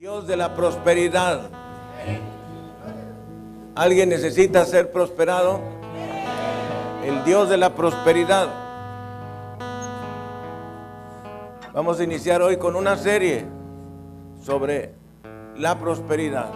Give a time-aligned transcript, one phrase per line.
[0.00, 1.50] Dios de la prosperidad.
[3.74, 5.60] ¿Alguien necesita ser prosperado?
[7.04, 8.48] El Dios de la prosperidad.
[11.74, 13.44] Vamos a iniciar hoy con una serie
[14.42, 14.94] sobre
[15.56, 16.48] la prosperidad.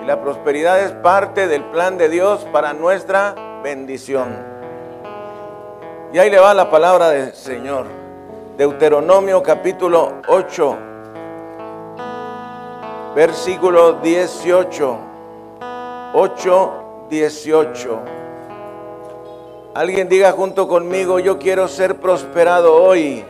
[0.00, 3.34] Y la prosperidad es parte del plan de Dios para nuestra
[3.64, 4.28] bendición.
[6.12, 7.86] Y ahí le va la palabra del Señor.
[8.56, 10.89] Deuteronomio capítulo 8,
[13.14, 14.98] versículo 18.
[16.12, 16.72] 8,
[17.08, 17.98] 18.
[19.74, 23.24] Alguien diga junto conmigo, yo quiero ser prosperado hoy.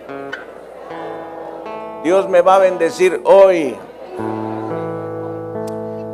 [2.02, 3.76] Dios me va a bendecir hoy.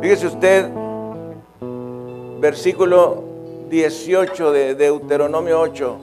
[0.01, 0.69] Fíjese usted,
[2.39, 3.23] versículo
[3.69, 5.97] 18 de Deuteronomio 8.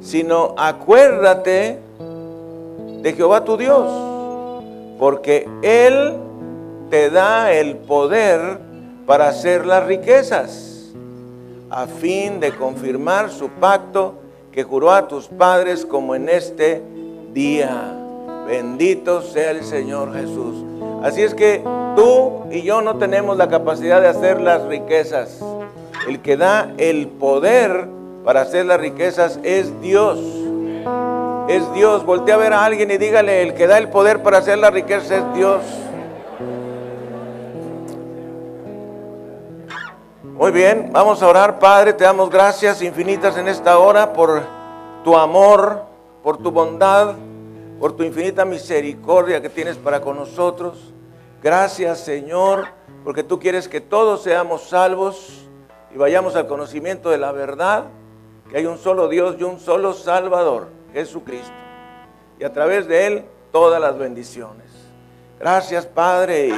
[0.00, 1.78] Sino acuérdate
[3.00, 3.88] de Jehová tu Dios,
[4.98, 6.18] porque Él
[6.92, 8.58] te da el poder
[9.06, 10.92] para hacer las riquezas,
[11.70, 14.16] a fin de confirmar su pacto
[14.52, 16.82] que juró a tus padres como en este
[17.32, 17.96] día.
[18.46, 20.62] Bendito sea el Señor Jesús.
[21.02, 21.64] Así es que
[21.96, 25.42] tú y yo no tenemos la capacidad de hacer las riquezas.
[26.06, 27.88] El que da el poder
[28.22, 30.18] para hacer las riquezas es Dios.
[31.48, 32.04] Es Dios.
[32.04, 34.74] Voltea a ver a alguien y dígale, el que da el poder para hacer las
[34.74, 35.62] riquezas es Dios.
[40.42, 44.42] Muy bien, vamos a orar, Padre, te damos gracias infinitas en esta hora por
[45.04, 45.84] tu amor,
[46.20, 47.14] por tu bondad,
[47.78, 50.92] por tu infinita misericordia que tienes para con nosotros.
[51.40, 52.66] Gracias, Señor,
[53.04, 55.46] porque tú quieres que todos seamos salvos
[55.94, 57.84] y vayamos al conocimiento de la verdad,
[58.50, 61.52] que hay un solo Dios y un solo Salvador, Jesucristo.
[62.40, 64.66] Y a través de Él todas las bendiciones.
[65.38, 66.50] Gracias, Padre.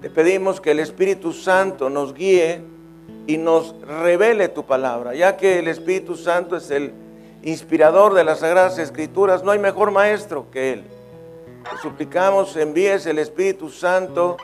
[0.00, 2.75] Te pedimos que el Espíritu Santo nos guíe
[3.26, 6.92] y nos revele tu palabra, ya que el Espíritu Santo es el
[7.42, 10.84] inspirador de las Sagradas Escrituras, no hay mejor maestro que Él.
[11.70, 14.36] Te suplicamos, envíes el Espíritu Santo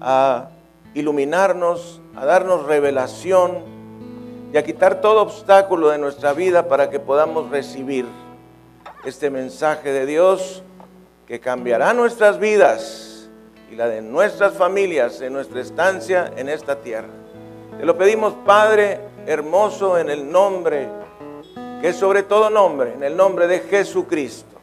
[0.00, 0.50] a
[0.94, 3.58] iluminarnos, a darnos revelación
[4.52, 8.06] y a quitar todo obstáculo de nuestra vida para que podamos recibir
[9.04, 10.62] este mensaje de Dios
[11.26, 13.30] que cambiará nuestras vidas
[13.70, 17.19] y la de nuestras familias en nuestra estancia en esta tierra.
[17.80, 20.86] Te lo pedimos, Padre hermoso, en el nombre,
[21.80, 24.60] que es sobre todo nombre, en el nombre de Jesucristo.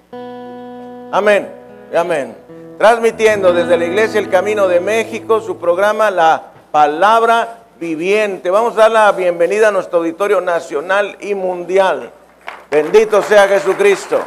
[1.12, 1.50] Amén,
[1.96, 2.38] amén.
[2.78, 8.52] Transmitiendo desde la Iglesia El Camino de México su programa La Palabra Viviente.
[8.52, 12.12] Vamos a dar la bienvenida a nuestro auditorio nacional y mundial.
[12.70, 14.20] Bendito sea Jesucristo.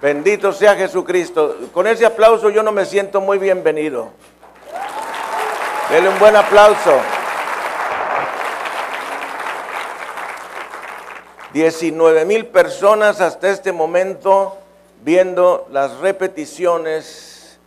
[0.00, 1.56] Bendito sea Jesucristo.
[1.74, 4.08] Con ese aplauso yo no me siento muy bienvenido.
[5.90, 7.00] Dele un buen aplauso.
[11.52, 14.56] 19 mil personas hasta este momento
[15.02, 17.58] viendo las repeticiones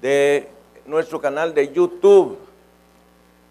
[0.00, 0.48] de
[0.86, 2.36] nuestro canal de YouTube.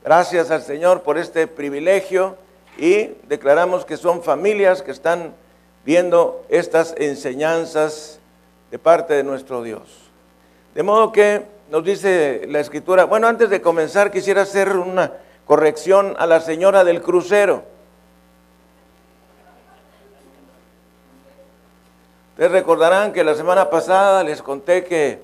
[0.04, 2.36] Gracias al Señor por este privilegio
[2.78, 5.34] y declaramos que son familias que están
[5.86, 8.20] viendo estas enseñanzas
[8.72, 9.84] de parte de nuestro Dios.
[10.76, 15.14] De modo que nos dice la escritura, bueno, antes de comenzar quisiera hacer una
[15.46, 17.64] corrección a la señora del crucero.
[22.32, 25.22] Ustedes recordarán que la semana pasada les conté que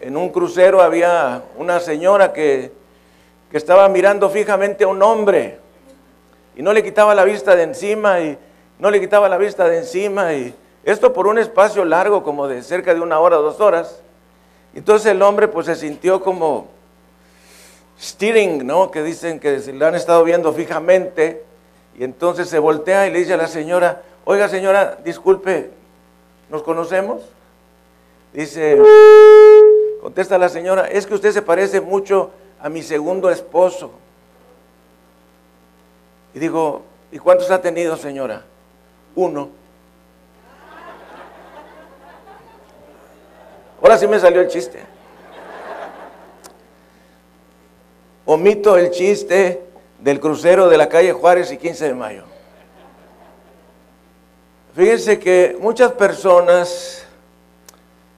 [0.00, 2.70] en un crucero había una señora que,
[3.50, 5.58] que estaba mirando fijamente a un hombre
[6.56, 8.36] y no le quitaba la vista de encima y
[8.78, 10.54] no le quitaba la vista de encima y
[10.84, 14.02] esto por un espacio largo como de cerca de una hora dos horas.
[14.78, 16.68] Entonces el hombre pues se sintió como
[18.00, 18.92] steering, ¿no?
[18.92, 21.42] Que dicen que se le han estado viendo fijamente
[21.98, 25.70] y entonces se voltea y le dice a la señora, oiga señora, disculpe,
[26.48, 27.22] ¿nos conocemos?
[28.32, 28.78] Dice,
[30.00, 33.90] contesta la señora, es que usted se parece mucho a mi segundo esposo.
[36.34, 38.44] Y digo, ¿y cuántos ha tenido señora?
[39.16, 39.57] Uno.
[43.88, 44.80] Ahora sí me salió el chiste.
[48.26, 49.62] Omito el chiste
[49.98, 52.24] del crucero de la calle Juárez y 15 de mayo.
[54.76, 57.06] Fíjense que muchas personas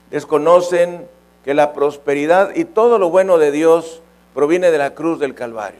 [0.09, 1.07] desconocen
[1.45, 4.01] que la prosperidad y todo lo bueno de Dios
[4.33, 5.79] proviene de la cruz del Calvario.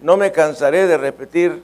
[0.00, 1.62] No me cansaré de repetir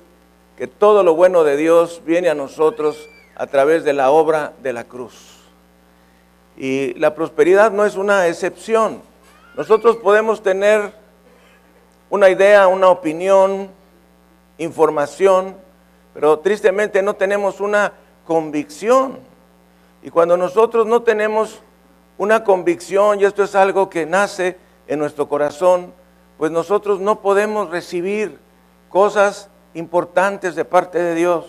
[0.58, 4.74] que todo lo bueno de Dios viene a nosotros a través de la obra de
[4.74, 5.31] la cruz.
[6.56, 9.00] Y la prosperidad no es una excepción.
[9.56, 10.92] Nosotros podemos tener
[12.10, 13.70] una idea, una opinión,
[14.58, 15.56] información,
[16.14, 17.92] pero tristemente no tenemos una
[18.26, 19.18] convicción.
[20.02, 21.60] Y cuando nosotros no tenemos
[22.18, 25.92] una convicción, y esto es algo que nace en nuestro corazón,
[26.38, 28.38] pues nosotros no podemos recibir
[28.88, 31.46] cosas importantes de parte de Dios.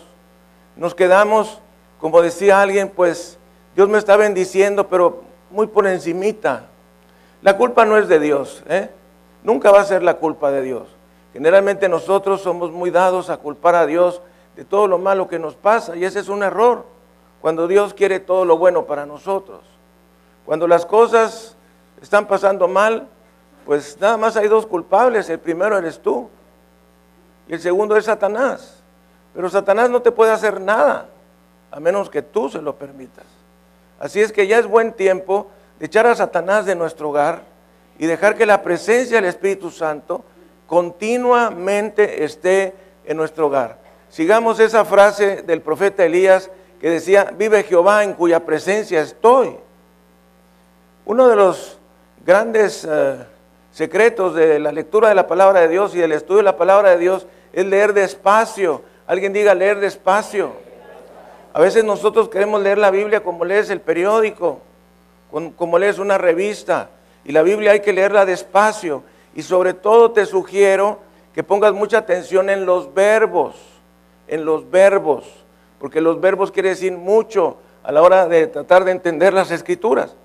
[0.76, 1.60] Nos quedamos,
[2.00, 3.38] como decía alguien, pues
[3.74, 6.66] Dios me está bendiciendo, pero muy por encimita.
[7.42, 8.90] La culpa no es de Dios, ¿eh?
[9.42, 10.88] nunca va a ser la culpa de Dios.
[11.32, 14.22] Generalmente nosotros somos muy dados a culpar a Dios
[14.56, 16.84] de todo lo malo que nos pasa y ese es un error.
[17.40, 19.60] Cuando Dios quiere todo lo bueno para nosotros.
[20.46, 21.56] Cuando las cosas
[22.00, 23.08] están pasando mal,
[23.66, 25.28] pues nada más hay dos culpables.
[25.28, 26.30] El primero eres tú
[27.48, 28.82] y el segundo es Satanás.
[29.34, 31.08] Pero Satanás no te puede hacer nada
[31.70, 33.24] a menos que tú se lo permitas.
[34.04, 35.46] Así es que ya es buen tiempo
[35.78, 37.40] de echar a Satanás de nuestro hogar
[37.98, 40.22] y dejar que la presencia del Espíritu Santo
[40.66, 42.74] continuamente esté
[43.06, 43.78] en nuestro hogar.
[44.10, 46.50] Sigamos esa frase del profeta Elías
[46.82, 49.56] que decía, vive Jehová en cuya presencia estoy.
[51.06, 51.78] Uno de los
[52.26, 53.16] grandes eh,
[53.72, 56.90] secretos de la lectura de la palabra de Dios y del estudio de la palabra
[56.90, 58.82] de Dios es leer despacio.
[59.06, 60.63] Alguien diga leer despacio.
[61.54, 64.58] A veces nosotros queremos leer la Biblia como lees el periódico,
[65.56, 66.90] como lees una revista.
[67.24, 69.04] Y la Biblia hay que leerla despacio.
[69.36, 70.98] Y sobre todo te sugiero
[71.32, 73.54] que pongas mucha atención en los verbos,
[74.26, 75.24] en los verbos,
[75.78, 80.16] porque los verbos quieren decir mucho a la hora de tratar de entender las escrituras.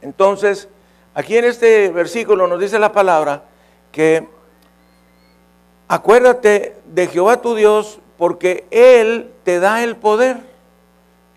[0.00, 0.68] Entonces,
[1.12, 3.42] aquí en este versículo nos dice la palabra
[3.90, 4.28] que
[5.88, 10.36] acuérdate de Jehová tu Dios porque Él te da el poder.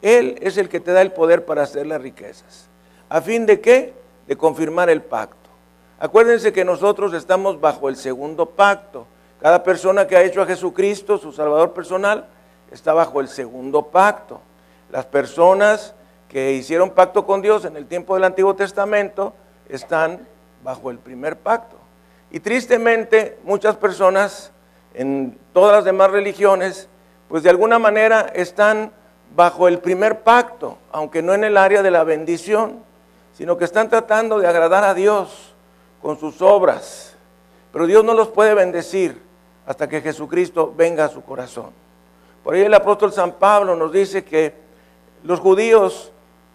[0.03, 2.69] Él es el que te da el poder para hacer las riquezas.
[3.09, 3.95] ¿A fin de qué?
[4.27, 5.49] De confirmar el pacto.
[5.97, 9.07] Acuérdense que nosotros estamos bajo el segundo pacto.
[9.41, 12.27] Cada persona que ha hecho a Jesucristo su Salvador personal
[12.71, 14.41] está bajo el segundo pacto.
[14.91, 15.95] Las personas
[16.29, 19.33] que hicieron pacto con Dios en el tiempo del Antiguo Testamento
[19.69, 20.27] están
[20.63, 21.77] bajo el primer pacto.
[22.29, 24.51] Y tristemente muchas personas
[24.93, 26.89] en todas las demás religiones,
[27.33, 28.91] pues de alguna manera están
[29.35, 32.83] bajo el primer pacto, aunque no en el área de la bendición,
[33.35, 35.55] sino que están tratando de agradar a Dios
[35.99, 37.15] con sus obras.
[37.71, 39.19] Pero Dios no los puede bendecir
[39.65, 41.71] hasta que Jesucristo venga a su corazón.
[42.43, 44.53] Por ahí el apóstol San Pablo nos dice que
[45.23, 46.11] los judíos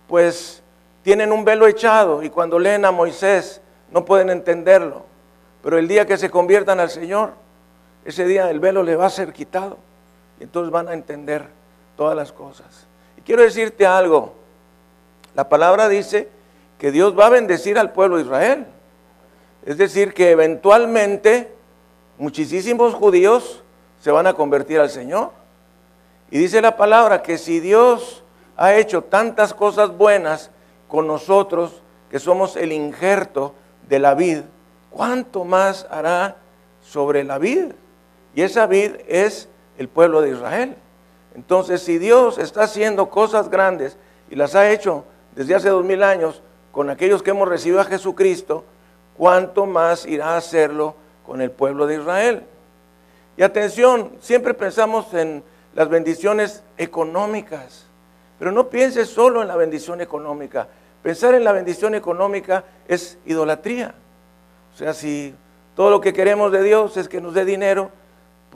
[0.06, 0.62] pues
[1.02, 3.60] tienen un velo echado y cuando leen a Moisés
[3.90, 5.02] no pueden entenderlo.
[5.60, 7.32] Pero el día que se conviertan al Señor,
[8.04, 9.88] ese día el velo le va a ser quitado
[10.38, 11.46] y entonces van a entender
[11.96, 12.87] todas las cosas.
[13.17, 14.35] Y quiero decirte algo,
[15.35, 16.29] la palabra dice
[16.79, 18.67] que Dios va a bendecir al pueblo de Israel.
[19.67, 21.52] Es decir, que eventualmente
[22.19, 23.62] muchísimos judíos
[24.00, 25.31] se van a convertir al Señor.
[26.31, 28.23] Y dice la palabra que si Dios
[28.56, 30.50] ha hecho tantas cosas buenas
[30.88, 33.55] con nosotros, que somos el injerto
[33.88, 34.41] de la vid,
[34.91, 36.37] ¿cuánto más hará
[36.82, 37.73] sobre la vid?
[38.34, 40.76] Y esa vid es el pueblo de Israel.
[41.34, 43.96] Entonces, si Dios está haciendo cosas grandes
[44.28, 45.04] y las ha hecho
[45.34, 46.42] desde hace dos mil años
[46.72, 48.64] con aquellos que hemos recibido a Jesucristo,
[49.17, 52.43] cuánto más irá a hacerlo con el pueblo de Israel.
[53.36, 55.43] Y atención, siempre pensamos en
[55.74, 57.86] las bendiciones económicas,
[58.38, 60.69] pero no pienses solo en la bendición económica.
[61.03, 63.94] Pensar en la bendición económica es idolatría.
[64.74, 65.34] O sea, si
[65.76, 67.91] todo lo que queremos de Dios es que nos dé dinero,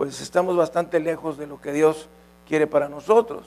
[0.03, 2.09] pues estamos bastante lejos de lo que Dios
[2.49, 3.47] quiere para nosotros.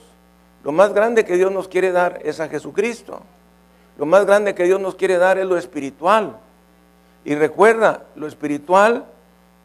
[0.64, 3.20] Lo más grande que Dios nos quiere dar es a Jesucristo.
[3.98, 6.38] Lo más grande que Dios nos quiere dar es lo espiritual.
[7.26, 9.04] Y recuerda, lo espiritual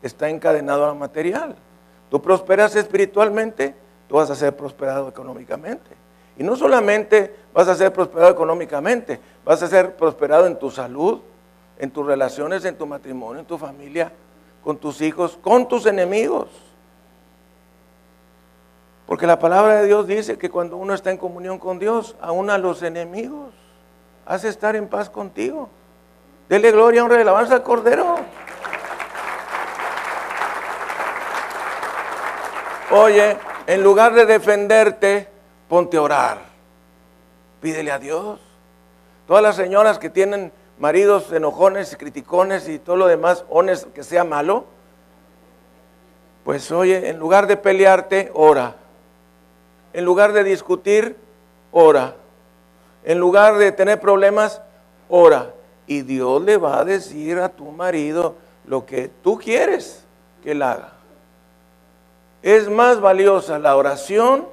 [0.01, 1.55] está encadenado a lo material.
[2.09, 3.73] Tú prosperas espiritualmente,
[4.09, 5.91] tú vas a ser prosperado económicamente.
[6.37, 11.21] Y no solamente vas a ser prosperado económicamente, vas a ser prosperado en tu salud,
[11.79, 14.11] en tus relaciones, en tu matrimonio, en tu familia,
[14.61, 16.49] con tus hijos, con tus enemigos.
[19.11, 22.49] Porque la palabra de Dios dice que cuando uno está en comunión con Dios, aún
[22.49, 23.53] a los enemigos,
[24.25, 25.67] hace estar en paz contigo.
[26.47, 28.15] Dele gloria, honra y alabanza al Cordero.
[32.91, 33.35] Oye,
[33.67, 35.27] en lugar de defenderte,
[35.67, 36.37] ponte a orar.
[37.59, 38.39] Pídele a Dios.
[39.27, 44.03] Todas las señoras que tienen maridos enojones y criticones y todo lo demás, ones que
[44.03, 44.67] sea malo,
[46.45, 48.77] pues oye, en lugar de pelearte, ora.
[49.93, 51.15] En lugar de discutir,
[51.71, 52.15] ora.
[53.03, 54.61] en lugar de tener problemas,
[55.09, 55.53] ora.
[55.87, 60.03] Y Dios le va a decir a tu marido lo que tú quieres
[60.43, 60.93] que él haga.
[62.43, 64.47] Es más valiosa la oración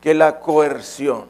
[0.00, 1.26] que la coerción.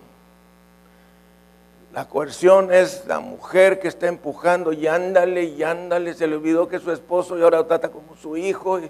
[1.92, 6.68] La coerción es la mujer que está empujando y ándale y ándale, se le olvidó
[6.68, 8.80] que su esposo y ahora lo trata como su hijo.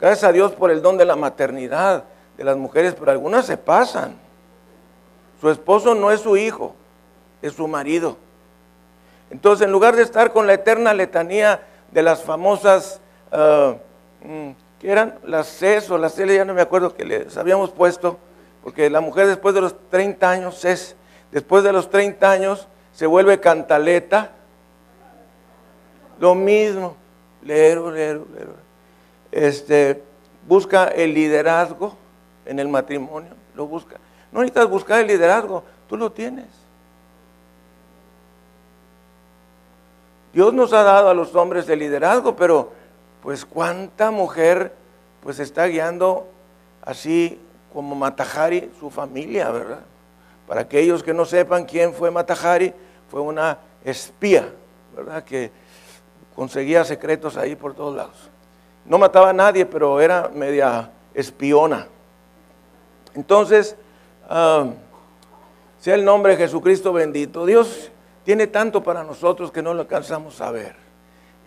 [0.00, 2.04] gracias a Dios por el don de la maternidad
[2.38, 4.14] de las mujeres, pero algunas se pasan.
[5.40, 6.74] Su esposo no es su hijo,
[7.42, 8.16] es su marido.
[9.28, 13.00] Entonces, en lugar de estar con la eterna letanía de las famosas,
[13.32, 13.74] uh,
[14.78, 15.18] ¿qué eran?
[15.24, 18.18] Las CES o las CEL, ya no me acuerdo que les habíamos puesto,
[18.62, 20.94] porque la mujer después de los 30 años, CES,
[21.32, 24.30] después de los 30 años, se vuelve cantaleta.
[26.20, 26.96] Lo mismo,
[27.42, 28.54] lero, lero, lero.
[29.32, 30.02] Este,
[30.46, 31.96] busca el liderazgo
[32.48, 33.96] en el matrimonio, lo busca.
[34.32, 36.46] No necesitas buscar el liderazgo, tú lo tienes.
[40.32, 42.72] Dios nos ha dado a los hombres el liderazgo, pero
[43.22, 44.72] pues cuánta mujer
[45.22, 46.26] pues está guiando
[46.82, 47.40] así
[47.72, 49.80] como Matajari su familia, ¿verdad?
[50.46, 52.72] Para aquellos que no sepan quién fue Matajari,
[53.10, 54.48] fue una espía,
[54.96, 55.22] ¿verdad?
[55.24, 55.50] Que
[56.34, 58.30] conseguía secretos ahí por todos lados.
[58.84, 61.86] No mataba a nadie, pero era media espiona.
[63.18, 63.74] Entonces,
[64.30, 64.66] ah,
[65.80, 67.46] sea el nombre de Jesucristo bendito.
[67.46, 67.90] Dios
[68.24, 70.76] tiene tanto para nosotros que no lo alcanzamos a ver.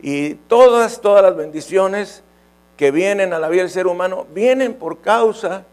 [0.01, 2.24] Y todas, todas las bendiciones
[2.75, 5.63] que vienen a la vida del ser humano vienen por causa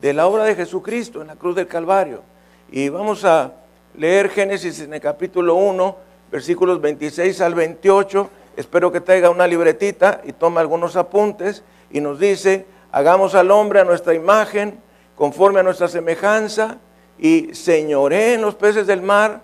[0.00, 2.22] de la obra de Jesucristo en la cruz del Calvario.
[2.70, 3.54] Y vamos a
[3.96, 5.96] leer Génesis en el capítulo 1,
[6.30, 8.30] versículos 26 al 28.
[8.56, 11.64] Espero que traiga una libretita y tome algunos apuntes.
[11.90, 14.86] Y nos dice, hagamos al hombre a nuestra imagen,
[15.18, 16.78] conforme a nuestra semejanza,
[17.18, 19.40] y señoré en los peces del mar,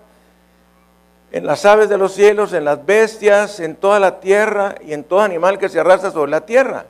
[1.33, 5.03] en las aves de los cielos, en las bestias, en toda la tierra y en
[5.03, 6.85] todo animal que se arrastra sobre la tierra.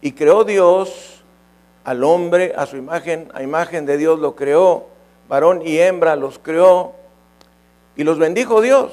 [0.00, 1.22] Y creó Dios
[1.84, 4.88] al hombre a su imagen, a imagen de Dios lo creó,
[5.28, 6.92] varón y hembra los creó
[7.94, 8.92] y los bendijo Dios.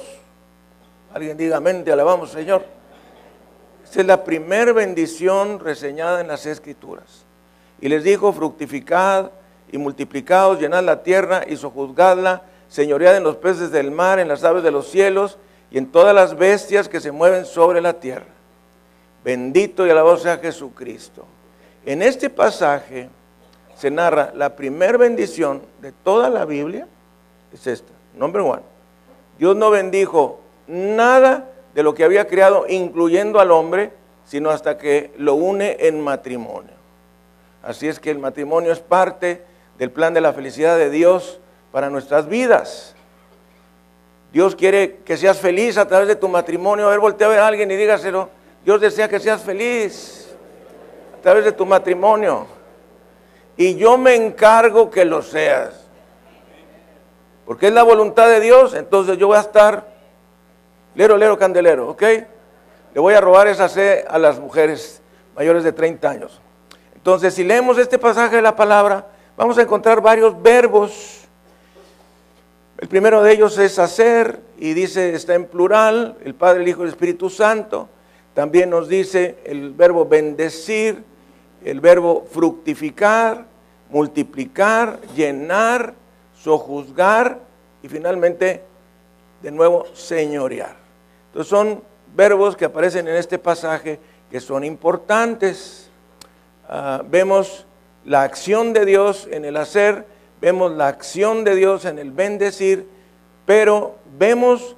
[1.12, 2.64] Alguien diga amén, te alabamos Señor.
[3.84, 7.21] Esa es la primera bendición reseñada en las escrituras.
[7.82, 9.32] Y les dijo, fructificad
[9.70, 14.44] y multiplicaos, llenad la tierra y sojuzgadla señoread en los peces del mar, en las
[14.44, 15.36] aves de los cielos
[15.70, 18.24] y en todas las bestias que se mueven sobre la tierra.
[19.22, 21.26] Bendito y alabado sea Jesucristo.
[21.84, 23.10] En este pasaje
[23.76, 26.86] se narra la primera bendición de toda la Biblia,
[27.52, 28.62] es esta, number one.
[29.38, 33.92] Dios no bendijo nada de lo que había creado, incluyendo al hombre,
[34.24, 36.81] sino hasta que lo une en matrimonio.
[37.62, 39.42] Así es que el matrimonio es parte
[39.78, 41.40] del plan de la felicidad de Dios
[41.70, 42.94] para nuestras vidas.
[44.32, 46.86] Dios quiere que seas feliz a través de tu matrimonio.
[46.86, 48.30] A ver, voltea a ver a alguien y dígaselo.
[48.64, 50.34] Dios desea que seas feliz
[51.18, 52.46] a través de tu matrimonio.
[53.56, 55.82] Y yo me encargo que lo seas.
[57.44, 59.86] Porque es la voluntad de Dios, entonces yo voy a estar
[60.94, 62.02] lero, lero, candelero, ¿ok?
[62.94, 65.02] Le voy a robar esa sed a las mujeres
[65.34, 66.40] mayores de 30 años.
[67.02, 69.06] Entonces, si leemos este pasaje de la palabra,
[69.36, 71.22] vamos a encontrar varios verbos
[72.82, 76.80] el primero de ellos es hacer, y dice, está en plural, el Padre, el Hijo
[76.80, 77.88] y el Espíritu Santo.
[78.34, 81.04] También nos dice el verbo bendecir,
[81.64, 83.46] el verbo fructificar,
[83.88, 85.94] multiplicar, llenar,
[86.34, 87.38] sojuzgar
[87.84, 88.64] y finalmente,
[89.42, 90.74] de nuevo, señorear.
[91.28, 91.84] Entonces son
[92.16, 95.81] verbos que aparecen en este pasaje que son importantes.
[96.74, 97.66] Ah, vemos
[98.06, 100.06] la acción de Dios en el hacer,
[100.40, 102.88] vemos la acción de Dios en el bendecir,
[103.44, 104.74] pero vemos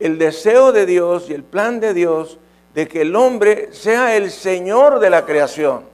[0.00, 2.38] el deseo de Dios y el plan de Dios
[2.74, 5.84] de que el hombre sea el Señor de la creación.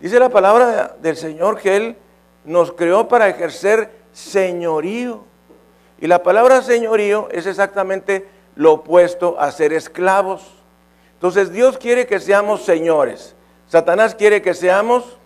[0.00, 1.96] Dice la palabra del Señor que Él
[2.44, 5.24] nos creó para ejercer señorío.
[5.98, 10.42] Y la palabra señorío es exactamente lo opuesto a ser esclavos.
[11.14, 13.33] Entonces Dios quiere que seamos señores.
[13.74, 15.18] Satanás quiere que seamos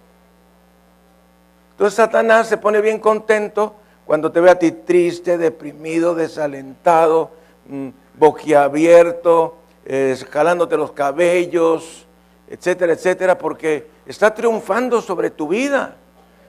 [1.72, 3.74] entonces Satanás se pone bien contento
[4.06, 7.30] cuando te ve a ti triste, deprimido, desalentado,
[7.66, 9.58] mm, boquiabierto,
[10.30, 12.06] jalándote los cabellos,
[12.48, 15.96] etcétera, etcétera, porque está triunfando sobre tu vida.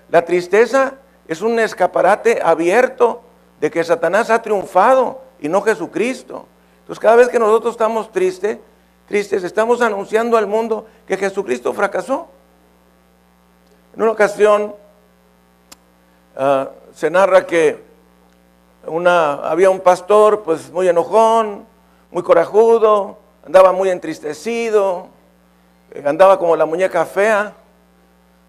[0.09, 0.93] La tristeza
[1.27, 3.21] es un escaparate abierto
[3.59, 6.45] de que Satanás ha triunfado y no Jesucristo.
[6.79, 8.57] Entonces cada vez que nosotros estamos tristes,
[9.09, 12.29] tristes, estamos anunciando al mundo que Jesucristo fracasó.
[13.93, 14.73] En una ocasión
[16.41, 17.83] Ah, se narra que
[18.85, 21.65] había un pastor pues muy enojón,
[22.11, 25.09] muy corajudo, andaba muy entristecido,
[25.91, 27.53] eh, andaba como la muñeca fea,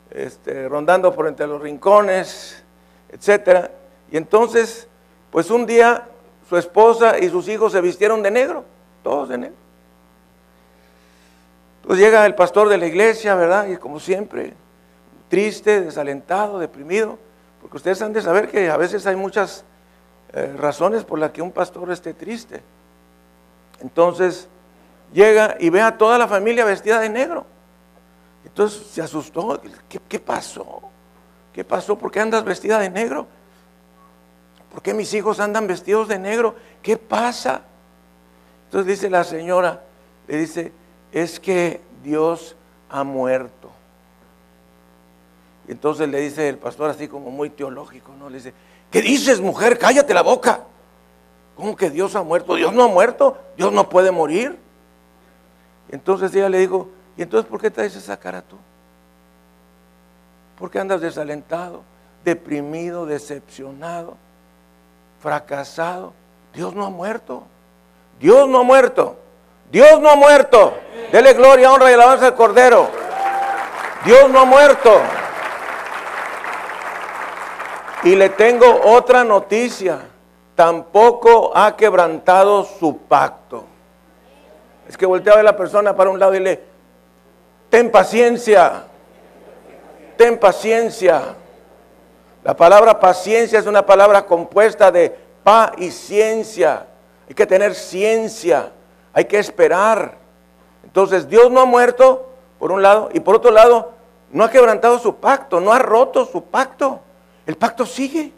[0.08, 2.62] este, rondando por entre los rincones,
[3.08, 3.70] etc.
[4.12, 4.86] Y entonces,
[5.32, 6.06] pues un día
[6.48, 8.64] su esposa y sus hijos se vistieron de negro,
[9.02, 9.56] todos de negro.
[11.82, 13.66] Entonces llega el pastor de la iglesia, ¿verdad?
[13.68, 14.54] Y como siempre,
[15.28, 17.18] triste, desalentado, deprimido,
[17.60, 19.64] porque ustedes han de saber que a veces hay muchas
[20.32, 22.62] eh, razones por las que un pastor esté triste.
[23.80, 24.48] Entonces
[25.12, 27.46] llega y ve a toda la familia vestida de negro.
[28.44, 29.60] Entonces se asustó.
[30.08, 30.82] ¿Qué, pasó?
[31.52, 31.96] ¿Qué pasó?
[31.96, 33.26] ¿Por qué andas vestida de negro?
[34.70, 36.54] ¿Por qué mis hijos andan vestidos de negro?
[36.82, 37.62] ¿Qué pasa?
[38.66, 39.82] Entonces dice la señora,
[40.28, 40.72] le dice,
[41.12, 42.56] es que Dios
[42.88, 43.70] ha muerto.
[45.68, 48.28] Entonces le dice el pastor así como muy teológico, ¿no?
[48.28, 48.54] Le dice,
[48.90, 49.78] ¿qué dices mujer?
[49.78, 50.60] Cállate la boca.
[51.56, 52.54] ¿Cómo que Dios ha muerto?
[52.54, 54.58] Dios no ha muerto, Dios no puede morir.
[55.90, 58.56] Entonces ella le dijo, ¿y entonces por qué traes esa cara tú?
[60.58, 61.82] ¿Por qué andas desalentado,
[62.24, 64.16] deprimido, decepcionado,
[65.20, 66.12] fracasado?
[66.54, 67.44] Dios no ha muerto.
[68.18, 69.18] Dios no ha muerto.
[69.70, 70.74] Dios no ha muerto.
[71.12, 72.88] Dele gloria, honra y alabanza al Cordero.
[74.04, 75.00] Dios no ha muerto.
[78.02, 79.98] Y le tengo otra noticia.
[80.54, 83.64] Tampoco ha quebrantado su pacto.
[84.88, 86.60] Es que voltea a ver la persona para un lado y le,
[87.68, 88.82] ten paciencia,
[90.16, 91.36] ten paciencia.
[92.42, 96.86] La palabra paciencia es una palabra compuesta de pa y ciencia.
[97.28, 98.70] Hay que tener ciencia,
[99.12, 100.16] hay que esperar.
[100.84, 103.92] Entonces Dios no ha muerto, por un lado, y por otro lado,
[104.32, 107.00] no ha quebrantado su pacto, no ha roto su pacto.
[107.46, 108.32] El pacto sigue.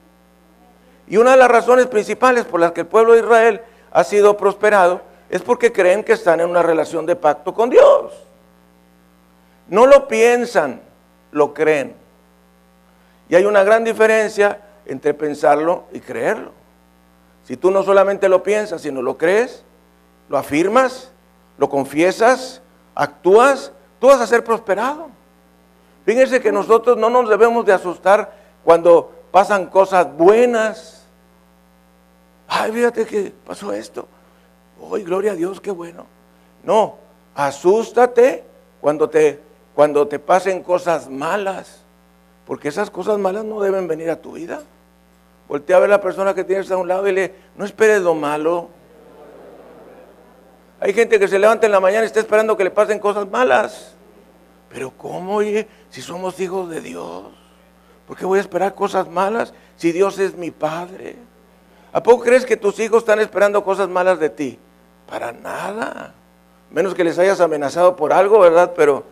[1.06, 3.60] Y una de las razones principales por las que el pueblo de Israel
[3.90, 8.12] ha sido prosperado es porque creen que están en una relación de pacto con Dios.
[9.68, 10.80] No lo piensan,
[11.30, 11.94] lo creen.
[13.28, 16.52] Y hay una gran diferencia entre pensarlo y creerlo.
[17.44, 19.64] Si tú no solamente lo piensas, sino lo crees,
[20.32, 21.10] lo afirmas,
[21.58, 22.62] lo confiesas,
[22.94, 25.10] actúas, tú vas a ser prosperado.
[26.06, 31.04] Fíjense que nosotros no nos debemos de asustar cuando pasan cosas buenas.
[32.48, 34.08] Ay, fíjate que pasó esto.
[34.80, 36.06] Hoy, gloria a Dios, qué bueno.
[36.64, 36.96] No,
[37.34, 38.42] asústate
[38.80, 39.38] cuando te,
[39.74, 41.82] cuando te pasen cosas malas,
[42.46, 44.62] porque esas cosas malas no deben venir a tu vida.
[45.46, 48.00] Voltea a ver a la persona que tienes a un lado y le, no esperes
[48.00, 48.70] lo malo.
[50.82, 53.30] Hay gente que se levanta en la mañana y está esperando que le pasen cosas
[53.30, 53.94] malas.
[54.68, 55.68] Pero ¿cómo, oye?
[55.90, 57.22] Si somos hijos de Dios.
[58.04, 61.14] ¿Por qué voy a esperar cosas malas si Dios es mi Padre?
[61.92, 64.58] ¿A poco crees que tus hijos están esperando cosas malas de ti?
[65.08, 66.14] Para nada.
[66.68, 68.72] Menos que les hayas amenazado por algo, ¿verdad?
[68.74, 69.04] Pero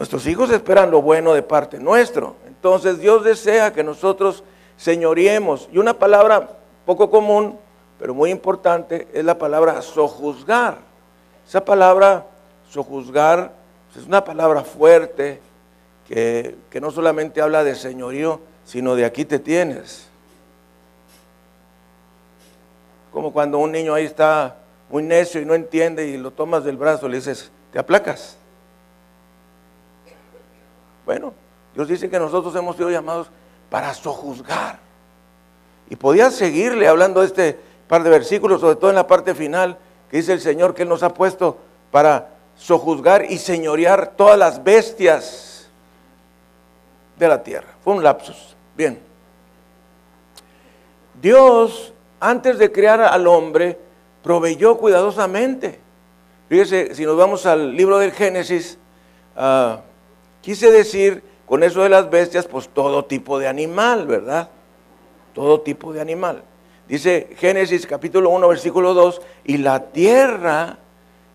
[0.00, 2.34] nuestros hijos esperan lo bueno de parte nuestro.
[2.44, 4.42] Entonces Dios desea que nosotros
[4.76, 5.68] señoriemos.
[5.70, 7.56] Y una palabra poco común,
[7.98, 10.78] pero muy importante, es la palabra sojuzgar.
[11.46, 12.26] Esa palabra
[12.70, 13.52] sojuzgar
[13.88, 15.40] pues, es una palabra fuerte,
[16.06, 20.08] que, no solamente habla de señorío, sino de aquí te tienes.
[23.12, 24.56] Como cuando un niño ahí está
[24.88, 28.36] muy necio y no entiende y lo tomas del brazo le dices, te aplacas.
[31.04, 31.34] Bueno,
[31.74, 33.28] Dios dice que nosotros hemos sido llamados
[33.70, 34.78] para sojuzgar.
[35.90, 39.78] Y podía seguirle hablando de este par de versículos, sobre todo en la parte final,
[40.10, 41.56] que dice el Señor que Él nos ha puesto
[41.90, 45.68] para sojuzgar y señorear todas las bestias
[47.18, 47.68] de la tierra.
[47.82, 48.56] Fue un lapsus.
[48.76, 48.98] Bien.
[51.20, 53.78] Dios, antes de crear al hombre,
[54.22, 55.80] proveyó cuidadosamente.
[56.48, 58.78] Fíjese, si nos vamos al libro del Génesis,
[59.36, 59.80] ah,
[60.40, 64.48] quise decir con eso de las bestias, pues todo tipo de animal, ¿verdad?
[65.34, 66.42] Todo tipo de animal.
[66.88, 70.78] Dice Génesis capítulo 1, versículo 2, y la tierra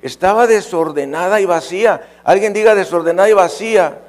[0.02, 2.02] estaba desordenada y vacía.
[2.24, 4.00] Alguien diga desordenada y vacía.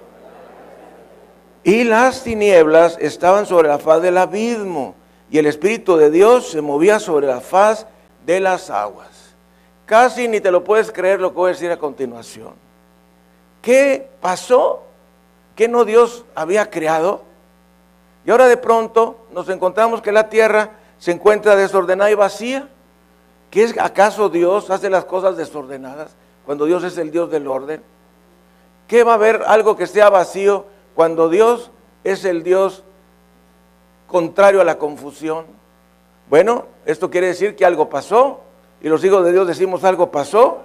[1.62, 4.94] Y las tinieblas estaban sobre la faz del abismo,
[5.30, 7.86] y el Espíritu de Dios se movía sobre la faz
[8.24, 9.34] de las aguas.
[9.84, 12.54] Casi ni te lo puedes creer lo que voy a decir a continuación.
[13.60, 14.82] ¿Qué pasó?
[15.54, 17.22] ¿Qué no Dios había creado?
[18.24, 22.68] Y ahora de pronto nos encontramos que la tierra se encuentra desordenada y vacía.
[23.50, 27.82] ¿Qué es acaso Dios hace las cosas desordenadas cuando Dios es el Dios del orden?
[28.88, 31.70] ¿Qué va a haber algo que sea vacío cuando Dios
[32.04, 32.84] es el Dios
[34.06, 35.46] contrario a la confusión,
[36.30, 38.40] Bueno, esto quiere decir que algo pasó.
[38.80, 40.62] Y los hijos de Dios decimos algo pasó.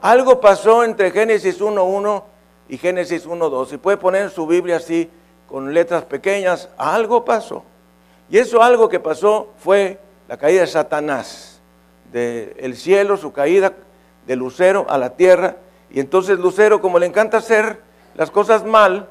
[0.00, 2.22] Algo pasó entre Génesis 1.1
[2.68, 3.66] y Génesis 1.2.
[3.66, 5.10] Si puede poner en su Biblia así,
[5.48, 7.64] con letras pequeñas, algo pasó.
[8.30, 11.60] Y eso algo que pasó fue la caída de Satanás
[12.12, 13.72] del cielo, su caída
[14.26, 15.56] de Lucero a la tierra.
[15.90, 17.80] Y entonces Lucero, como le encanta hacer
[18.14, 19.08] las cosas mal,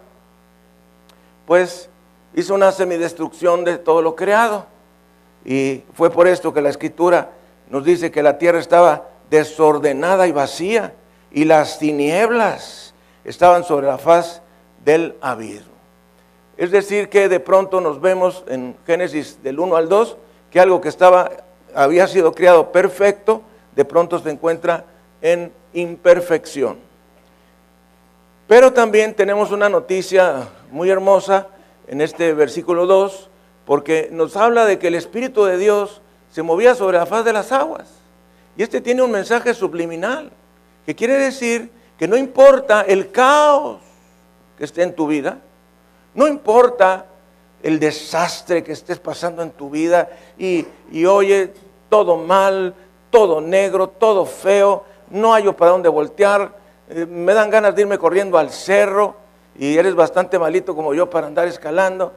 [1.45, 1.89] pues
[2.33, 4.65] hizo una semidestrucción de todo lo creado.
[5.43, 7.31] Y fue por esto que la escritura
[7.69, 10.93] nos dice que la tierra estaba desordenada y vacía
[11.31, 14.41] y las tinieblas estaban sobre la faz
[14.83, 15.68] del abismo.
[16.59, 20.17] Es decir, que de pronto nos vemos en Génesis del 1 al 2
[20.51, 21.31] que algo que estaba
[21.73, 23.41] había sido creado perfecto,
[23.77, 24.83] de pronto se encuentra
[25.21, 26.77] en imperfección.
[28.45, 31.47] Pero también tenemos una noticia muy hermosa
[31.87, 33.29] en este versículo 2,
[33.63, 37.31] porque nos habla de que el Espíritu de Dios se movía sobre la faz de
[37.31, 37.87] las aguas.
[38.57, 40.29] Y este tiene un mensaje subliminal,
[40.85, 43.79] que quiere decir que no importa el caos
[44.57, 45.39] que esté en tu vida,
[46.13, 47.05] no importa
[47.61, 51.53] el desastre que estés pasando en tu vida y, y oye,
[51.89, 52.73] todo mal,
[53.09, 56.55] todo negro, todo feo, no hay para dónde voltear,
[56.89, 59.15] eh, me dan ganas de irme corriendo al cerro
[59.57, 62.13] y eres bastante malito como yo para andar escalando.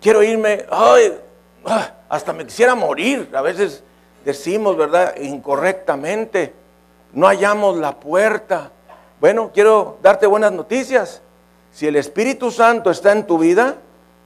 [0.00, 1.18] Quiero irme, ay,
[1.66, 3.28] ah, hasta me quisiera morir.
[3.34, 3.82] A veces
[4.24, 5.16] decimos, ¿verdad?
[5.16, 6.54] Incorrectamente,
[7.12, 8.70] no hallamos la puerta.
[9.20, 11.20] Bueno, quiero darte buenas noticias.
[11.72, 13.76] Si el Espíritu Santo está en tu vida,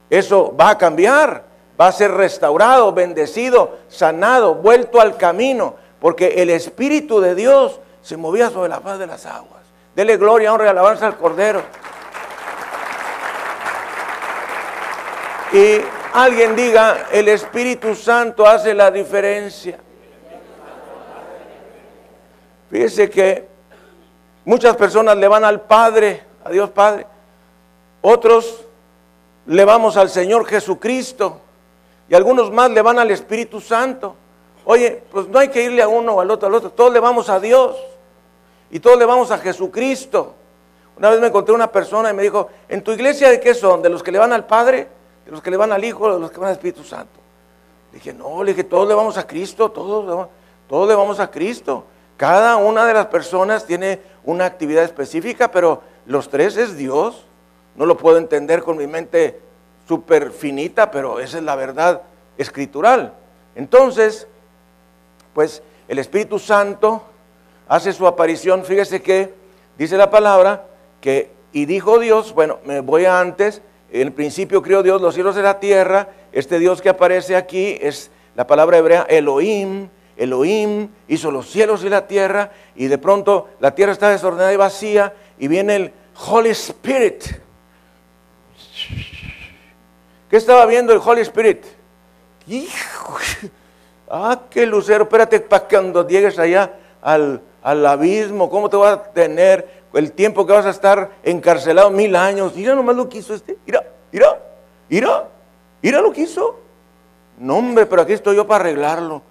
[0.09, 1.43] eso va a cambiar,
[1.79, 8.17] va a ser restaurado, bendecido, sanado, vuelto al camino, porque el Espíritu de Dios se
[8.17, 9.63] movía sobre la faz de las aguas.
[9.95, 11.63] Dele gloria, honra y alabanza al Cordero.
[15.53, 15.81] Y
[16.13, 19.79] alguien diga, el Espíritu Santo hace la diferencia.
[22.69, 23.47] Fíjese que
[24.43, 27.07] muchas personas le van al Padre, a Dios Padre,
[28.05, 28.65] otros
[29.47, 31.41] le vamos al Señor Jesucristo
[32.07, 34.15] y algunos más le van al Espíritu Santo.
[34.63, 36.99] Oye, pues no hay que irle a uno o al otro, al otro, todos le
[36.99, 37.75] vamos a Dios
[38.69, 40.33] y todos le vamos a Jesucristo.
[40.97, 43.81] Una vez me encontré una persona y me dijo, ¿en tu iglesia de qué son?
[43.81, 44.87] ¿De los que le van al Padre?
[45.25, 46.13] ¿De los que le van al Hijo?
[46.13, 47.19] ¿De los que van al Espíritu Santo?
[47.91, 50.27] Le dije, no, le dije, todos le vamos a Cristo, todos,
[50.69, 51.85] todos le vamos a Cristo.
[52.17, 57.24] Cada una de las personas tiene una actividad específica, pero los tres es Dios.
[57.75, 59.39] No lo puedo entender con mi mente
[59.87, 62.01] súper finita, pero esa es la verdad
[62.37, 63.13] escritural.
[63.55, 64.27] Entonces,
[65.33, 67.03] pues el Espíritu Santo
[67.67, 68.63] hace su aparición.
[68.63, 69.33] Fíjese que
[69.77, 70.65] dice la palabra
[71.01, 73.61] que, y dijo Dios, bueno, me voy a antes,
[73.91, 76.09] en principio crió Dios los cielos y la tierra.
[76.31, 79.89] Este Dios que aparece aquí es la palabra hebrea Elohim.
[80.17, 84.57] Elohim hizo los cielos y la tierra, y de pronto la tierra está desordenada y
[84.57, 85.93] vacía, y viene el
[86.27, 87.23] Holy Spirit
[90.29, 91.63] ¿Qué estaba viendo el Holy Spirit?
[94.07, 99.83] Ah, qué lucero, espérate para cuando llegues allá al, abismo, ¿cómo te vas a tener
[99.93, 102.55] el tiempo que vas a estar encarcelado mil años?
[102.55, 104.39] Mira nomás lo que hizo este, mira, mira,
[104.89, 105.27] mira,
[105.81, 106.59] mira lo que hizo.
[107.37, 109.21] No, hombre, pero aquí estoy yo para arreglarlo.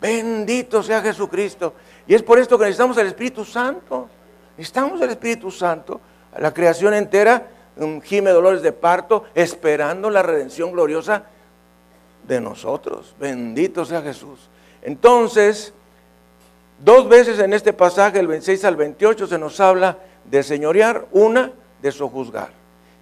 [0.00, 1.72] Bendito sea Jesucristo.
[2.06, 4.08] Y es por esto que necesitamos el Espíritu Santo.
[4.56, 6.00] Necesitamos el Espíritu Santo.
[6.38, 7.48] La creación entera
[8.02, 11.24] gime dolores de parto, esperando la redención gloriosa
[12.26, 13.14] de nosotros.
[13.18, 14.48] Bendito sea Jesús.
[14.82, 15.72] Entonces,
[16.78, 21.52] dos veces en este pasaje, el 26 al 28, se nos habla de señorear, una
[21.82, 22.50] de sojuzgar.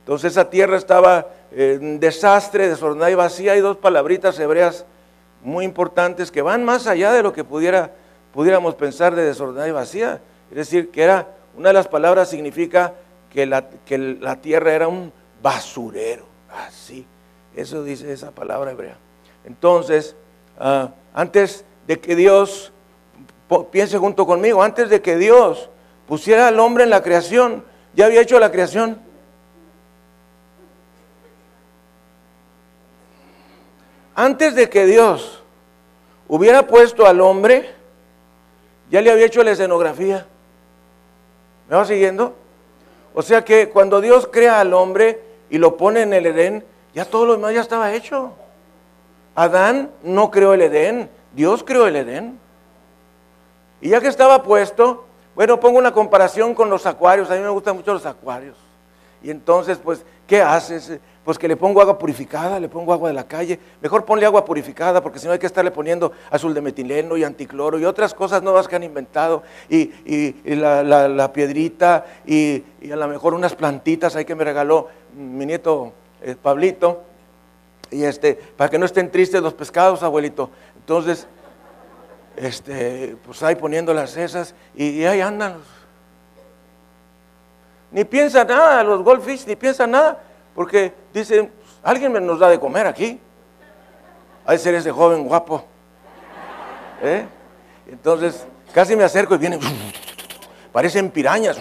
[0.00, 3.52] Entonces esa tierra estaba en desastre, desordenada y vacía.
[3.52, 4.84] Hay dos palabritas hebreas
[5.44, 7.92] muy importantes que van más allá de lo que pudiera,
[8.32, 10.20] pudiéramos pensar de desordenada y vacía.
[10.50, 12.94] Es decir, que era una de las palabras significa
[13.30, 15.12] que la, que la tierra era un
[15.42, 16.26] basurero.
[16.50, 17.06] Así,
[17.56, 18.96] eso dice esa palabra hebrea.
[19.44, 20.14] Entonces,
[20.58, 22.72] ah, antes de que Dios,
[23.70, 25.68] piense junto conmigo, antes de que Dios
[26.06, 29.00] pusiera al hombre en la creación, ya había hecho la creación.
[34.14, 35.42] Antes de que Dios
[36.28, 37.70] hubiera puesto al hombre,
[38.90, 40.26] ya le había hecho la escenografía.
[41.72, 42.34] ¿Me va siguiendo?
[43.14, 46.62] O sea que cuando Dios crea al hombre y lo pone en el Edén,
[46.94, 48.32] ya todo lo demás ya estaba hecho.
[49.34, 52.38] Adán no creó el Edén, Dios creó el Edén.
[53.80, 57.48] Y ya que estaba puesto, bueno, pongo una comparación con los acuarios, a mí me
[57.48, 58.58] gustan mucho los acuarios.
[59.22, 60.98] Y entonces, pues, ¿qué haces?
[61.26, 63.60] Pues que le pongo agua purificada, le pongo agua de la calle.
[63.82, 67.22] Mejor ponle agua purificada porque si no hay que estarle poniendo azul de metileno y
[67.22, 69.42] anticloro y otras cosas nuevas que han inventado.
[69.68, 69.92] Y,
[70.54, 75.92] la, piedrita y, a lo mejor unas plantitas ahí que me regaló mi nieto
[76.22, 77.02] eh, Pablito.
[77.90, 80.48] Y este, para que no estén tristes los pescados, abuelito.
[80.76, 81.26] Entonces,
[82.38, 85.56] este, pues ahí poniendo las esas y, ahí andan.
[87.92, 90.18] Ni piensa nada, los goldfish ni piensa nada
[90.54, 91.52] porque dicen,
[91.82, 93.20] alguien nos da de comer aquí.
[94.44, 95.64] Hay ser ese joven guapo.
[97.02, 97.26] ¿Eh?
[97.86, 99.60] Entonces, casi me acerco y vienen,
[100.72, 101.58] parecen pirañas.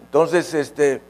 [0.00, 1.02] Entonces, este,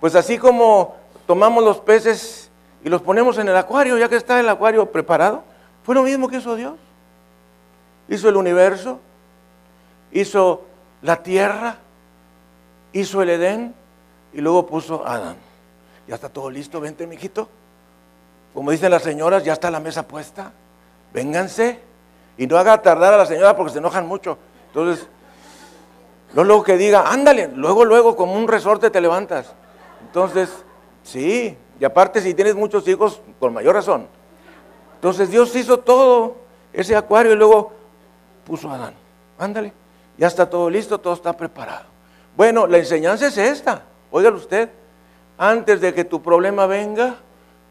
[0.00, 2.50] pues así como tomamos los peces
[2.84, 5.42] y los ponemos en el acuario, ya que está el acuario preparado,
[5.82, 6.74] fue lo mismo que hizo Dios.
[8.08, 9.00] Hizo el universo,
[10.12, 10.64] hizo
[11.02, 11.76] la tierra,
[12.92, 13.74] hizo el Edén
[14.32, 15.36] y luego puso Adán.
[16.06, 17.48] Ya está todo listo, vente, mijito.
[18.54, 20.52] Como dicen las señoras, ya está la mesa puesta.
[21.12, 21.80] Vénganse.
[22.36, 24.38] Y no haga tardar a la señora porque se enojan mucho.
[24.68, 25.06] Entonces,
[26.32, 29.52] no luego que diga, ándale, luego, luego, como un resorte te levantas.
[30.06, 30.50] Entonces,
[31.02, 34.06] sí, y aparte si tienes muchos hijos, con mayor razón.
[34.94, 36.36] Entonces Dios hizo todo
[36.72, 37.72] ese acuario y luego
[38.44, 38.94] puso a Adán.
[39.38, 39.72] Ándale,
[40.18, 41.89] ya está todo listo, todo está preparado.
[42.40, 43.82] Bueno, la enseñanza es esta.
[44.10, 44.70] Óigalo usted
[45.36, 47.16] antes de que tu problema venga,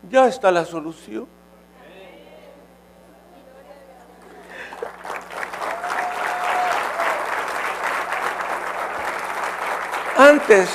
[0.08, 1.26] ya está la solución.
[10.16, 10.70] Antes,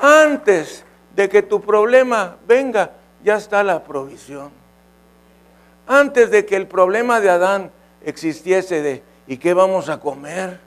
[0.00, 0.82] antes
[1.14, 4.50] de que tu problema venga, ya está la provisión.
[5.86, 7.70] Antes de que el problema de Adán
[8.02, 10.58] existiese de ¿y qué vamos a comer?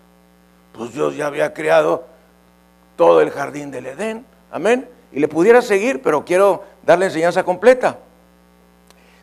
[0.71, 2.10] Pues Dios ya había creado
[3.01, 4.23] todo el jardín del Edén.
[4.51, 7.97] Amén y le pudiera seguir, pero quiero darle enseñanza completa.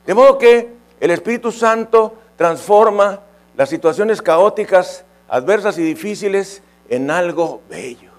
[0.07, 3.21] De modo que el Espíritu Santo transforma
[3.57, 8.11] las situaciones caóticas, adversas y difíciles en algo bello.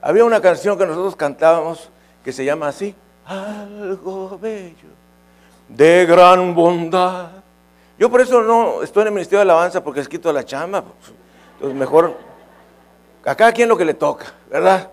[0.00, 1.90] Había una canción que nosotros cantábamos
[2.22, 2.94] que se llama así,
[3.26, 4.88] algo bello,
[5.68, 7.28] de gran bondad.
[7.98, 10.82] Yo por eso no estoy en el Ministerio de Alabanza porque es quito la chamba.
[10.82, 11.12] Pues,
[11.54, 12.16] entonces mejor
[13.24, 14.90] a cada quien lo que le toca, ¿verdad?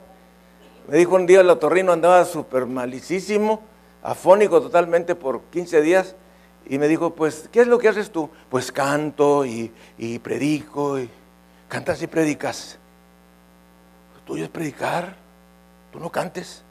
[0.87, 3.61] Me dijo un día el otorrino andaba súper malicísimo,
[4.01, 6.15] afónico totalmente por 15 días,
[6.67, 8.29] y me dijo, pues, ¿qué es lo que haces tú?
[8.49, 9.71] Pues canto y,
[10.23, 11.09] predico, y
[11.67, 12.77] cantas y predicas.
[14.15, 15.15] Lo tuyo es predicar,
[15.91, 16.63] tú no cantes.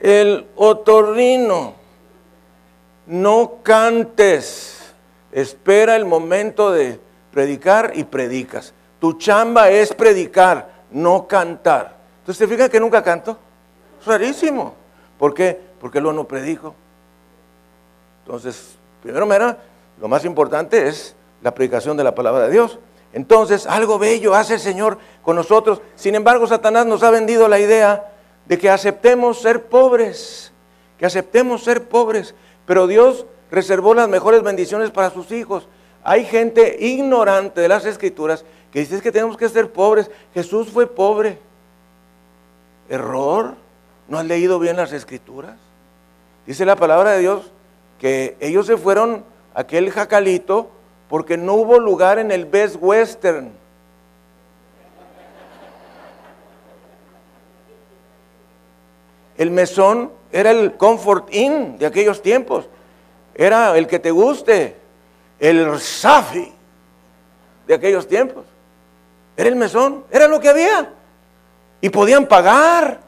[0.00, 1.74] El otorrino,
[3.06, 4.92] no cantes,
[5.32, 7.00] espera el momento de
[7.34, 8.72] predicar y predicas.
[9.00, 11.96] Tu chamba es predicar, no cantar.
[12.20, 13.36] Entonces, ¿se fijan que nunca canto?
[14.00, 14.72] Es rarísimo.
[15.18, 15.60] ¿Por qué?
[15.80, 16.76] Porque luego no predico.
[18.24, 19.58] Entonces, primero, mira,
[20.00, 22.78] lo más importante es la predicación de la palabra de Dios.
[23.12, 25.82] Entonces, algo bello hace el Señor con nosotros.
[25.96, 28.12] Sin embargo, Satanás nos ha vendido la idea
[28.46, 30.52] de que aceptemos ser pobres,
[30.98, 35.66] que aceptemos ser pobres, pero Dios reservó las mejores bendiciones para sus hijos.
[36.04, 40.10] Hay gente ignorante de las escrituras que dices que tenemos que ser pobres.
[40.34, 41.38] Jesús fue pobre.
[42.90, 43.54] Error.
[44.06, 45.56] ¿No has leído bien las escrituras?
[46.46, 47.50] Dice la palabra de Dios
[47.98, 50.68] que ellos se fueron a aquel jacalito
[51.08, 53.50] porque no hubo lugar en el Best Western.
[59.38, 62.68] El mesón era el comfort inn de aquellos tiempos.
[63.34, 64.76] Era el que te guste,
[65.38, 66.52] el safi
[67.66, 68.44] de aquellos tiempos.
[69.36, 70.90] Era el mesón, era lo que había.
[71.80, 73.00] Y podían pagar.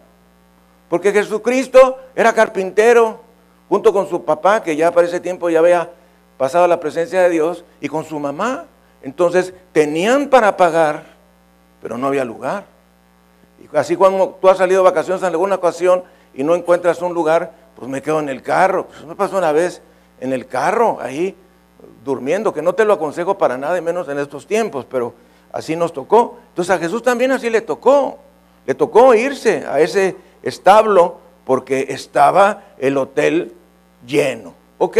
[0.89, 3.21] Porque Jesucristo era carpintero,
[3.69, 5.91] junto con su papá, que ya para ese tiempo ya había
[6.39, 8.67] pasado la presencia de Dios, y con su mamá.
[9.03, 11.05] Entonces tenían para pagar,
[11.81, 12.65] pero no había lugar.
[13.61, 17.15] Y así cuando tú has salido de vacaciones en alguna ocasión y no encuentras un
[17.15, 18.87] lugar, pues me quedo en el carro.
[18.87, 19.83] Pues me pasó una vez
[20.21, 21.37] en el carro, ahí
[22.05, 25.15] durmiendo, que no te lo aconsejo para nada, menos en estos tiempos, pero
[25.53, 26.39] así nos tocó.
[26.49, 28.19] Entonces a Jesús también así le tocó.
[28.67, 33.53] Le tocó irse a ese establo porque estaba el hotel
[34.07, 34.55] lleno.
[34.79, 34.99] ¿Ok?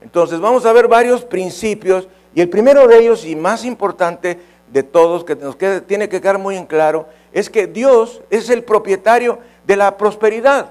[0.00, 4.38] Entonces vamos a ver varios principios y el primero de ellos y más importante
[4.70, 8.62] de todos que nos tiene que quedar muy en claro es que Dios es el
[8.62, 10.70] propietario de la prosperidad.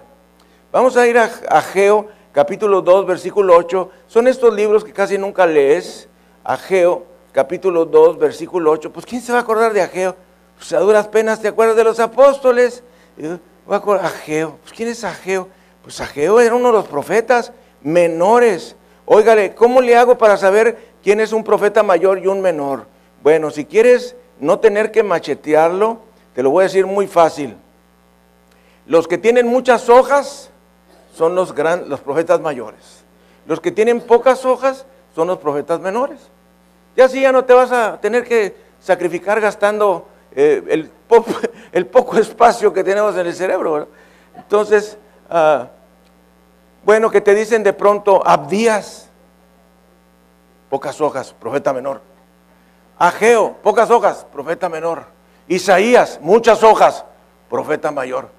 [0.72, 3.89] Vamos a ir a, a Geo capítulo 2 versículo 8.
[4.06, 6.08] Son estos libros que casi nunca lees.
[6.43, 8.93] Ageo capítulo 2, versículo 8.
[8.93, 10.15] Pues ¿quién se va a acordar de Ageo?
[10.56, 12.84] Pues a duras penas te acuerdas de los apóstoles.
[13.67, 14.60] Ageo.
[14.62, 15.47] Pues, ¿Quién es Ageo?
[15.82, 18.76] Pues Ageo era uno de los profetas menores.
[19.08, 22.86] Óigale, ¿cómo le hago para saber quién es un profeta mayor y un menor?
[23.23, 26.02] Bueno, si quieres no tener que machetearlo,
[26.36, 27.58] te lo voy a decir muy fácil.
[28.86, 30.52] Los que tienen muchas hojas
[31.17, 33.03] son los, gran, los profetas mayores.
[33.47, 36.19] Los que tienen pocas hojas son los profetas menores.
[36.95, 40.91] Y así ya no te vas a tener que sacrificar gastando eh, el,
[41.71, 43.88] el, poco espacio que tenemos en el cerebro.
[44.36, 44.97] Entonces,
[45.30, 45.67] ah,
[46.84, 49.10] bueno, que te dicen de pronto, Abdías,
[50.69, 52.01] pocas hojas, profeta menor.
[52.99, 55.03] Ageo, pocas hojas, profeta menor.
[55.47, 57.03] Isaías, muchas hojas,
[57.49, 58.30] profeta mayor.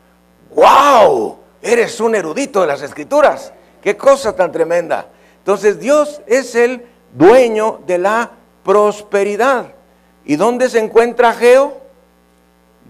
[0.55, 1.48] ¡Wow!
[1.63, 3.53] Eres un erudito de las escrituras.
[3.83, 5.07] Qué cosa tan tremenda.
[5.39, 8.31] Entonces Dios es el dueño de la
[8.63, 9.67] prosperidad.
[10.25, 11.79] ¿Y dónde se encuentra Ageo?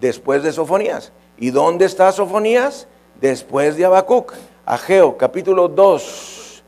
[0.00, 1.12] Después de Sofonías.
[1.36, 2.86] ¿Y dónde está Sofonías?
[3.20, 4.34] Después de Habacuc.
[4.66, 6.62] Ageo, capítulo 2,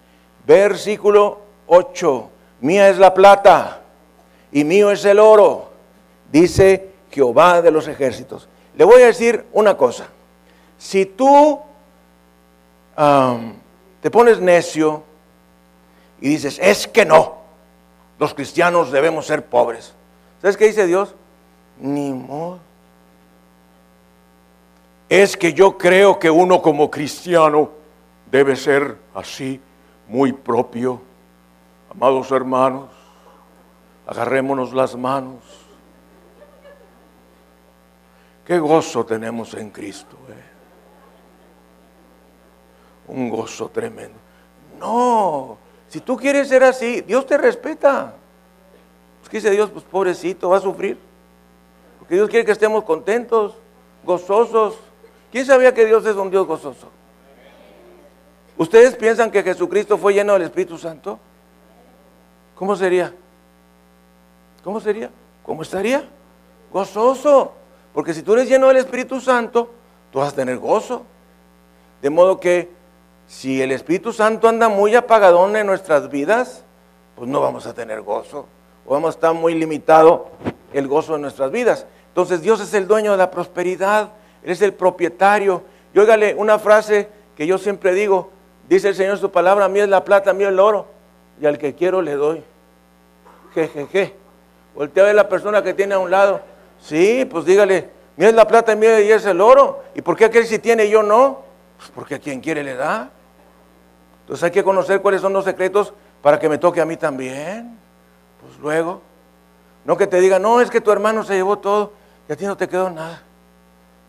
[0.47, 2.31] versículo 8.
[2.63, 3.81] Mía es la plata
[4.53, 5.71] y mío es el oro,
[6.31, 8.49] dice Jehová de los ejércitos.
[8.77, 10.09] Le voy a decir una cosa.
[10.79, 11.61] Si tú
[14.01, 15.03] te pones necio
[16.21, 17.37] y dices, es que no,
[18.19, 19.95] los cristianos debemos ser pobres.
[20.41, 21.15] ¿Sabes qué dice Dios?
[21.79, 22.59] Ni modo.
[25.09, 27.71] Es que yo creo que uno como cristiano
[28.31, 29.61] debe ser así,
[30.07, 31.01] muy propio.
[31.91, 32.91] Amados hermanos,
[34.07, 35.43] agarrémonos las manos.
[38.45, 40.17] Qué gozo tenemos en Cristo.
[40.29, 40.50] Eh
[43.11, 44.19] un gozo tremendo.
[44.79, 48.15] No, si tú quieres ser así, Dios te respeta.
[49.21, 50.99] Pues dice Dios, pues pobrecito, va a sufrir.
[51.99, 53.55] Porque Dios quiere que estemos contentos,
[54.05, 54.77] gozosos.
[55.31, 56.89] ¿Quién sabía que Dios es un Dios gozoso?
[58.57, 61.19] ¿Ustedes piensan que Jesucristo fue lleno del Espíritu Santo?
[62.55, 63.13] ¿Cómo sería?
[64.63, 65.11] ¿Cómo sería?
[65.43, 66.05] ¿Cómo estaría?
[66.73, 67.53] Gozoso.
[67.93, 69.71] Porque si tú eres lleno del Espíritu Santo,
[70.13, 71.03] tú vas a tener gozo.
[72.03, 72.80] De modo que
[73.31, 76.65] si el Espíritu Santo anda muy apagadón en nuestras vidas,
[77.15, 78.47] pues no vamos a tener gozo.
[78.85, 80.31] O vamos a estar muy limitado
[80.73, 81.87] el gozo de nuestras vidas.
[82.09, 84.11] Entonces Dios es el dueño de la prosperidad,
[84.43, 85.63] Él es el propietario.
[85.95, 88.33] Y óigale una frase que yo siempre digo,
[88.69, 90.87] dice el Señor su palabra, a mí es la plata, a mí es el oro,
[91.41, 92.43] y al que quiero le doy.
[93.55, 93.87] Jejeje.
[93.87, 94.15] Je, je.
[94.75, 96.41] Voltea a ver la persona que tiene a un lado.
[96.81, 99.85] Sí, pues dígale, mira es la plata, mí es el oro.
[99.95, 101.43] ¿Y por qué aquel sí tiene y yo no?
[101.79, 103.13] Pues porque a quien quiere le da.
[104.31, 107.77] Entonces hay que conocer cuáles son los secretos para que me toque a mí también.
[108.41, 109.03] Pues luego,
[109.85, 111.95] no que te diga, no, es que tu hermano se llevó todo
[112.29, 113.25] y a ti no te quedó nada.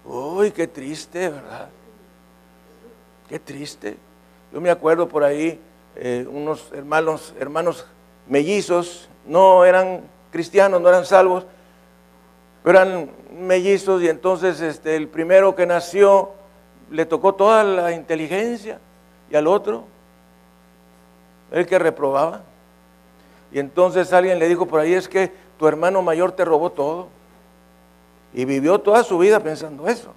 [0.05, 1.69] Uy, qué triste, ¿verdad?
[3.27, 3.97] Qué triste.
[4.53, 5.59] Yo me acuerdo por ahí,
[5.95, 7.87] eh, unos hermanos, hermanos
[8.27, 11.47] mellizos, no eran cristianos, no eran salvos,
[12.63, 16.29] pero eran mellizos y entonces este, el primero que nació
[16.91, 18.79] le tocó toda la inteligencia
[19.27, 19.85] y al otro
[21.51, 22.41] el que reprobaba.
[23.51, 27.09] Y entonces alguien le dijo por ahí, es que tu hermano mayor te robó todo.
[28.33, 30.13] Y vivió toda su vida pensando eso.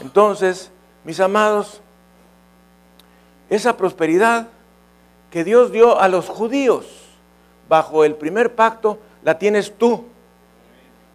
[0.00, 0.70] Entonces,
[1.04, 1.80] mis amados,
[3.48, 4.48] esa prosperidad
[5.30, 6.86] que Dios dio a los judíos
[7.68, 10.04] bajo el primer pacto, la tienes tú.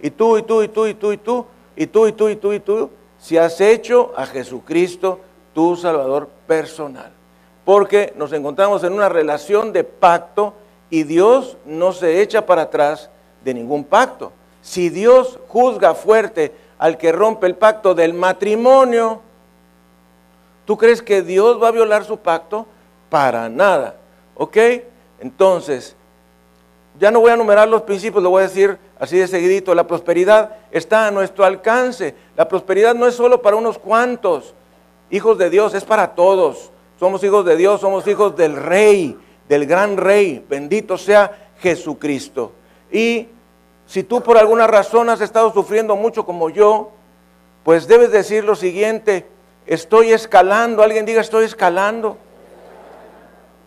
[0.02, 1.46] Y tú, y tú, y tú, y tú, y tú,
[1.76, 5.20] y tú, y tú, y tú, y tú, si has hecho a Jesucristo
[5.54, 7.19] tu Salvador personal
[7.70, 10.56] porque nos encontramos en una relación de pacto
[10.90, 13.12] y Dios no se echa para atrás
[13.44, 14.32] de ningún pacto.
[14.64, 19.22] Si Dios juzga fuerte al que rompe el pacto del matrimonio,
[20.66, 22.66] ¿tú crees que Dios va a violar su pacto?
[23.08, 23.98] Para nada.
[24.34, 24.58] ¿Ok?
[25.20, 25.96] Entonces,
[27.00, 29.76] ya no voy a numerar los principios, lo voy a decir así de seguidito.
[29.76, 32.16] La prosperidad está a nuestro alcance.
[32.36, 34.56] La prosperidad no es solo para unos cuantos
[35.12, 36.72] hijos de Dios, es para todos.
[37.00, 40.46] Somos hijos de Dios, somos hijos del Rey, del gran Rey.
[40.50, 41.32] Bendito sea
[41.62, 42.52] Jesucristo.
[42.92, 43.28] Y
[43.88, 46.92] si tú por alguna razón has estado sufriendo mucho como yo,
[47.64, 49.26] pues debes decir lo siguiente,
[49.66, 52.18] estoy escalando, alguien diga estoy escalando.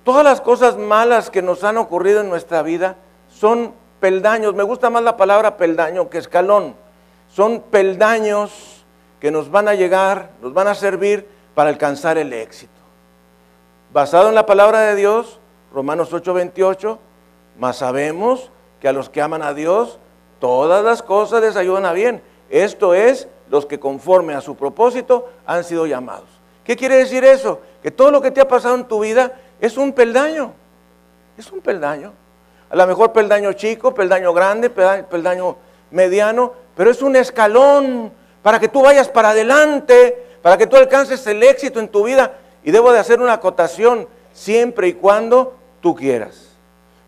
[0.04, 2.96] Todas las cosas malas que nos han ocurrido en nuestra vida
[3.30, 6.74] son peldaños, me gusta más la palabra peldaño que escalón,
[7.30, 8.84] son peldaños
[9.20, 12.71] que nos van a llegar, nos van a servir para alcanzar el éxito
[13.92, 15.38] basado en la palabra de Dios,
[15.72, 16.98] Romanos 8:28,
[17.58, 19.98] más sabemos que a los que aman a Dios,
[20.40, 22.22] todas las cosas les ayudan a bien.
[22.50, 26.28] Esto es, los que conforme a su propósito han sido llamados.
[26.64, 27.60] ¿Qué quiere decir eso?
[27.82, 30.52] Que todo lo que te ha pasado en tu vida es un peldaño.
[31.36, 32.12] Es un peldaño.
[32.70, 35.56] A lo mejor peldaño chico, peldaño grande, peldaño
[35.90, 38.12] mediano, pero es un escalón
[38.42, 42.38] para que tú vayas para adelante, para que tú alcances el éxito en tu vida.
[42.64, 46.48] Y debo de hacer una acotación siempre y cuando tú quieras.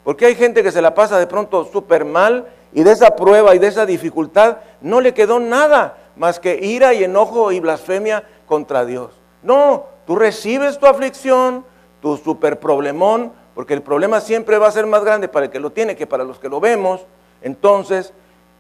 [0.03, 3.55] Porque hay gente que se la pasa de pronto súper mal y de esa prueba
[3.55, 8.25] y de esa dificultad no le quedó nada más que ira y enojo y blasfemia
[8.47, 9.13] contra Dios.
[9.43, 11.65] No, tú recibes tu aflicción,
[12.03, 15.61] tu super problemón, porque el problema siempre va a ser más grande para el que
[15.61, 17.07] lo tiene que para los que lo vemos.
[17.41, 18.13] Entonces,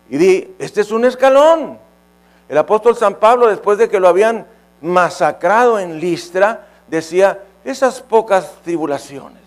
[0.08, 1.78] y di, este es un escalón.
[2.48, 4.46] El apóstol San Pablo, después de que lo habían
[4.80, 9.42] masacrado en Listra, decía, esas pocas tribulaciones,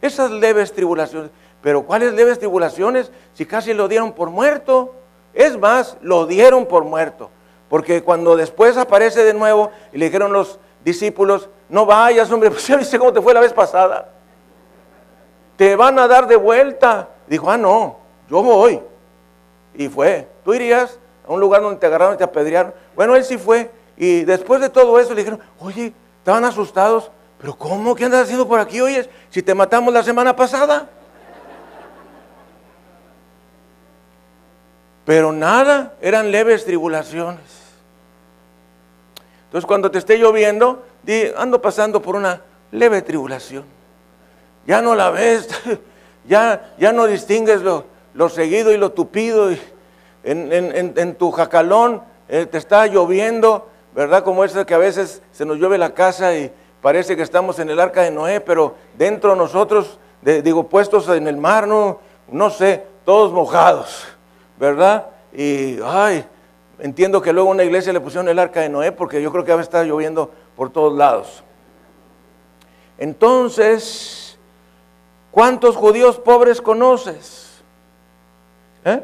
[0.00, 1.30] esas leves tribulaciones,
[1.66, 3.10] pero ¿cuáles leves tribulaciones?
[3.34, 4.94] Si casi lo dieron por muerto.
[5.34, 7.28] Es más, lo dieron por muerto.
[7.68, 12.64] Porque cuando después aparece de nuevo y le dijeron los discípulos, no vayas, hombre, pues
[12.68, 14.12] ya viste cómo te fue la vez pasada.
[15.56, 17.08] Te van a dar de vuelta.
[17.26, 17.96] Dijo, ah, no,
[18.30, 18.80] yo voy.
[19.74, 20.28] Y fue.
[20.44, 22.72] ¿Tú irías a un lugar donde te agarraron y te apedrearon?
[22.94, 23.72] Bueno, él sí fue.
[23.96, 25.92] Y después de todo eso le dijeron, oye,
[26.26, 27.12] estaban asustados.
[27.38, 27.94] ¿Pero cómo?
[27.94, 28.80] ¿Qué andas haciendo por aquí?
[28.80, 30.88] Oye, si te matamos la semana pasada.
[35.04, 37.44] Pero nada, eran leves tribulaciones.
[39.44, 40.84] Entonces cuando te esté lloviendo,
[41.36, 43.64] ando pasando por una leve tribulación.
[44.66, 45.48] Ya no la ves,
[46.28, 47.84] ya, ya no distingues lo,
[48.30, 49.50] seguido y lo tupido.
[50.24, 54.22] en, tu jacalón eh, te está lloviendo, ¿verdad?
[54.22, 57.70] Como eso que a veces se nos llueve la casa y parece que estamos en
[57.70, 61.98] el arca de Noé, pero dentro nosotros, digo, puestos en el mar, no,
[62.30, 64.06] no sé, todos mojados,
[64.58, 65.06] ¿verdad?
[65.32, 66.26] Y, ay,
[66.78, 69.52] entiendo que luego una iglesia le pusieron el arca de Noé porque yo creo que
[69.52, 71.42] a veces está lloviendo por todos lados.
[72.98, 74.38] Entonces,
[75.30, 77.62] ¿cuántos judíos pobres conoces?
[78.84, 79.02] ¿Eh?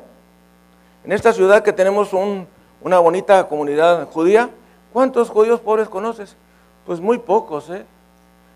[1.03, 4.51] En esta ciudad que tenemos una bonita comunidad judía,
[4.93, 6.37] ¿cuántos judíos pobres conoces?
[6.87, 7.85] Pues muy pocos, ¿eh?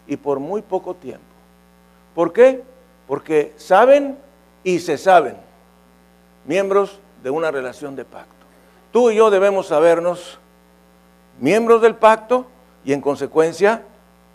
[0.07, 1.25] Y por muy poco tiempo.
[2.15, 2.63] ¿Por qué?
[3.07, 4.19] Porque saben
[4.65, 5.37] y se saben
[6.45, 8.35] miembros de una relación de pacto.
[8.93, 10.39] Tú y yo debemos sabernos
[11.41, 12.47] miembros del pacto
[12.85, 13.83] y en consecuencia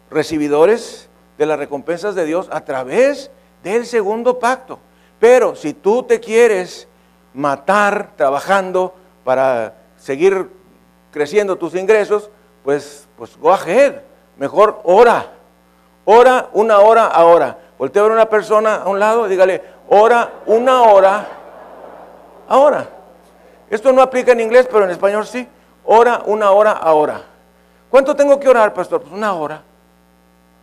[0.10, 3.32] recibidores de las recompensas de Dios a través
[3.64, 4.80] del segundo pacto.
[5.20, 6.88] Pero si tú te quieres
[7.34, 8.94] matar trabajando
[9.24, 10.50] para seguir
[11.12, 12.30] creciendo tus ingresos,
[12.64, 14.02] pues, pues go ahead.
[14.38, 15.28] Mejor ora.
[16.06, 17.58] Ora una hora ahora.
[17.78, 21.28] Voltea a ver a una persona a un lado dígale, ora una hora
[22.48, 22.88] ahora.
[23.70, 25.48] Esto no aplica en inglés, pero en español sí.
[25.86, 27.22] Ora una hora ahora.
[27.90, 29.02] ¿Cuánto tengo que orar, pastor?
[29.02, 29.64] Pues una hora.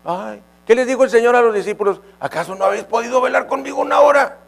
[0.05, 2.01] Ay, ¿qué les dijo el Señor a los discípulos?
[2.21, 4.39] ¿Acaso no habéis podido velar conmigo una hora?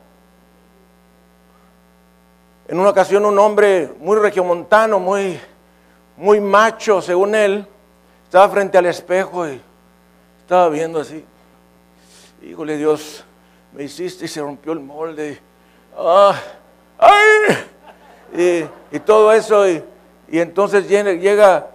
[2.69, 5.41] En una ocasión un hombre muy regiomontano, muy,
[6.21, 7.67] muy macho, según él,
[8.25, 9.59] estaba frente al espejo y
[10.39, 11.25] estaba viendo así.
[12.43, 13.25] Híjole Dios,
[13.73, 15.41] me hiciste y se rompió el molde.
[15.97, 16.39] Ah,
[16.99, 18.69] ¡Ay!
[18.93, 19.67] Y, todo eso.
[19.67, 19.83] Y,
[20.29, 21.67] y entonces llega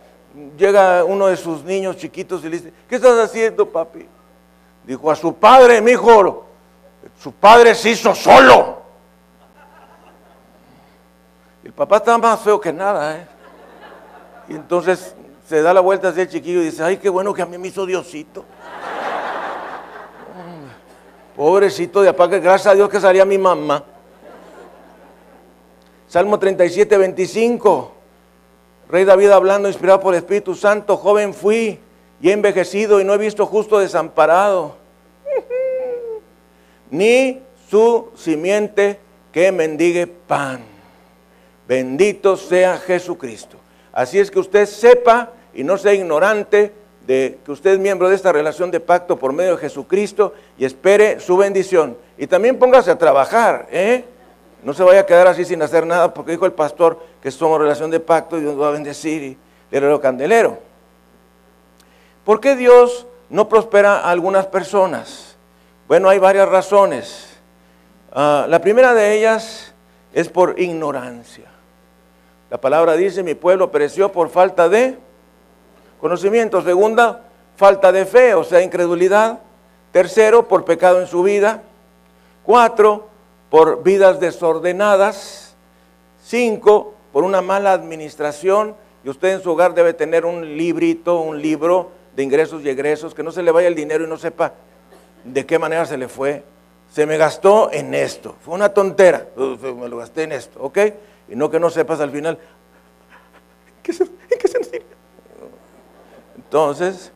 [0.55, 4.07] llega uno de sus niños chiquitos y le dice, ¿qué estás haciendo, papi?
[4.83, 6.45] Dijo, a su padre, mi hijo,
[7.19, 8.83] su padre se hizo solo.
[11.63, 13.34] El papá estaba más feo que nada, ¿eh?
[14.47, 15.15] Y entonces
[15.47, 17.57] se da la vuelta hacia el chiquillo y dice, ay, qué bueno que a mí
[17.57, 18.45] me hizo Diosito.
[21.35, 23.83] Pobrecito de apá, gracias a Dios que salía mi mamá.
[26.07, 27.91] Salmo 37, 25.
[28.87, 31.79] Rey David hablando, inspirado por el Espíritu Santo, joven fui
[32.21, 34.75] y he envejecido y no he visto justo desamparado,
[36.89, 38.99] ni su simiente
[39.31, 40.63] que mendigue pan.
[41.67, 43.57] Bendito sea Jesucristo.
[43.95, 46.73] Así es que usted sepa y no sea ignorante
[47.07, 50.65] de que usted es miembro de esta relación de pacto por medio de Jesucristo y
[50.65, 51.97] espere su bendición.
[52.17, 54.03] Y también póngase a trabajar, ¿eh?
[54.63, 57.59] No se vaya a quedar así sin hacer nada, porque dijo el pastor que somos
[57.59, 59.37] relación de pacto y Dios va a bendecir y
[59.71, 60.59] el candelero.
[62.25, 65.37] ¿Por qué Dios no prospera a algunas personas?
[65.87, 67.37] Bueno, hay varias razones.
[68.11, 69.73] Ah, la primera de ellas
[70.13, 71.54] es por ignorancia.
[72.55, 74.97] La palabra dice, mi pueblo pereció por falta de
[75.99, 76.61] conocimiento.
[76.61, 77.23] Segunda,
[77.57, 79.39] falta de fe, o sea, incredulidad.
[79.91, 81.63] Tercero, por pecado en su vida.
[82.43, 83.09] Cuatro,
[83.49, 85.53] por vidas desordenadas.
[86.23, 91.41] Cinco, por una mala administración y usted en su hogar debe tener un librito, un
[91.41, 94.53] libro de ingresos y egresos, que no se le vaya el dinero y no sepa
[95.25, 96.41] de qué manera se le fue.
[96.89, 100.79] Se me gastó en esto, fue una tontera, me lo gasté en esto, ¿ok?
[101.27, 102.37] Y no que no sepas al final,
[103.77, 103.93] ¿en qué,
[106.37, 107.11] Entonces,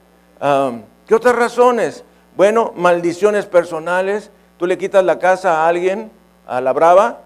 [1.08, 2.04] ¿qué otras razones?
[2.36, 6.12] Bueno, maldiciones personales, tú le quitas la casa a alguien,
[6.48, 7.20] a la brava,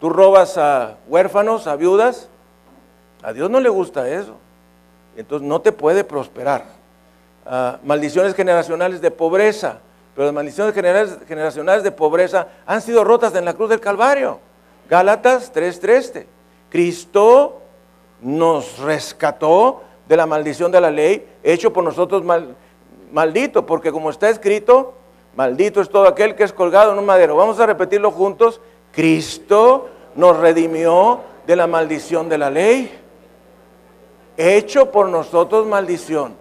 [0.00, 2.28] tú robas a huérfanos, a viudas,
[3.22, 4.36] a Dios no le gusta eso.
[5.16, 6.64] Entonces no te puede prosperar.
[7.46, 9.78] Ah, maldiciones generacionales de pobreza.
[10.14, 14.40] Pero las maldiciones generacionales de pobreza han sido rotas en la cruz del Calvario.
[14.88, 16.26] Gálatas 3:3.
[16.68, 17.60] Cristo
[18.20, 22.22] nos rescató de la maldición de la ley, hecho por nosotros
[23.12, 24.94] maldito, porque como está escrito,
[25.36, 27.36] maldito es todo aquel que es colgado en un madero.
[27.36, 28.60] Vamos a repetirlo juntos.
[28.92, 32.98] Cristo nos redimió de la maldición de la ley
[34.36, 36.34] hecho por nosotros maldición.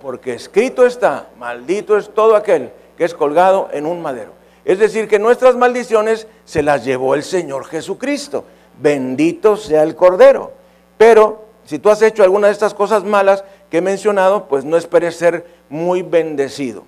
[0.00, 4.32] Porque escrito está, maldito es todo aquel que es colgado en un madero.
[4.64, 8.44] Es decir, que nuestras maldiciones se las llevó el Señor Jesucristo.
[8.80, 10.52] Bendito sea el Cordero.
[10.98, 14.76] Pero si tú has hecho alguna de estas cosas malas que he mencionado, pues no
[14.76, 16.84] esperes ser muy bendecido.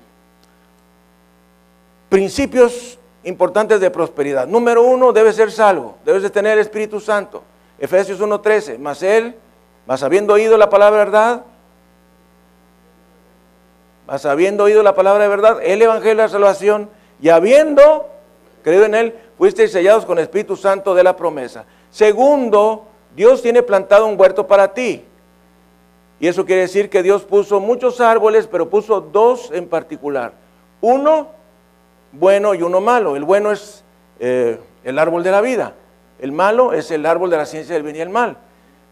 [2.08, 4.46] Principios importantes de prosperidad.
[4.46, 7.42] Número uno, debes ser salvo, debes de tener el Espíritu Santo.
[7.78, 9.34] Efesios 1.13, más él
[9.86, 11.42] mas habiendo oído la palabra de verdad,
[14.06, 16.88] mas habiendo oído la palabra de verdad, el evangelio de la salvación,
[17.22, 18.08] y habiendo
[18.62, 21.64] creído en él, fuisteis sellados con el Espíritu Santo de la promesa.
[21.90, 25.04] Segundo, Dios tiene plantado un huerto para ti.
[26.18, 30.32] Y eso quiere decir que Dios puso muchos árboles, pero puso dos en particular.
[30.80, 31.28] Uno
[32.10, 33.14] bueno y uno malo.
[33.14, 33.84] El bueno es
[34.18, 35.74] eh, el árbol de la vida.
[36.18, 38.36] El malo es el árbol de la ciencia del bien y el mal.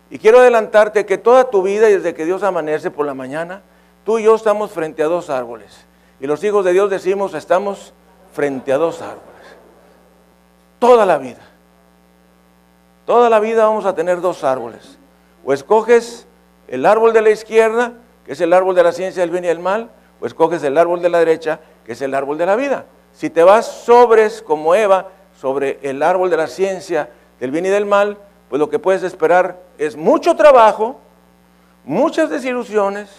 [0.09, 3.63] Y quiero adelantarte que toda tu vida y desde que Dios amanece por la mañana,
[4.05, 5.85] tú y yo estamos frente a dos árboles.
[6.21, 7.93] Y los hijos de Dios decimos, estamos
[8.33, 9.21] frente a dos árboles.
[10.79, 11.41] Toda la vida.
[13.07, 14.99] Toda la vida vamos a tener dos árboles.
[15.45, 16.27] O escoges
[16.69, 19.49] el árbol de la izquierda, que es el árbol de la ciencia del bien y
[19.49, 22.57] el mal, o escoges el árbol de la derecha, que es el árbol de la
[22.57, 22.87] vida.
[23.13, 25.09] Si te vas sobres como Eva
[25.39, 27.11] sobre el árbol de la ciencia
[27.41, 28.19] del bien y del mal,
[28.49, 31.01] pues lo que puedes esperar es mucho trabajo,
[31.85, 33.11] muchas desilusiones,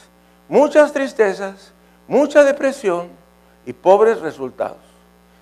[0.47, 1.73] muchas tristezas,
[2.07, 3.09] mucha depresión
[3.65, 4.90] y pobres resultados.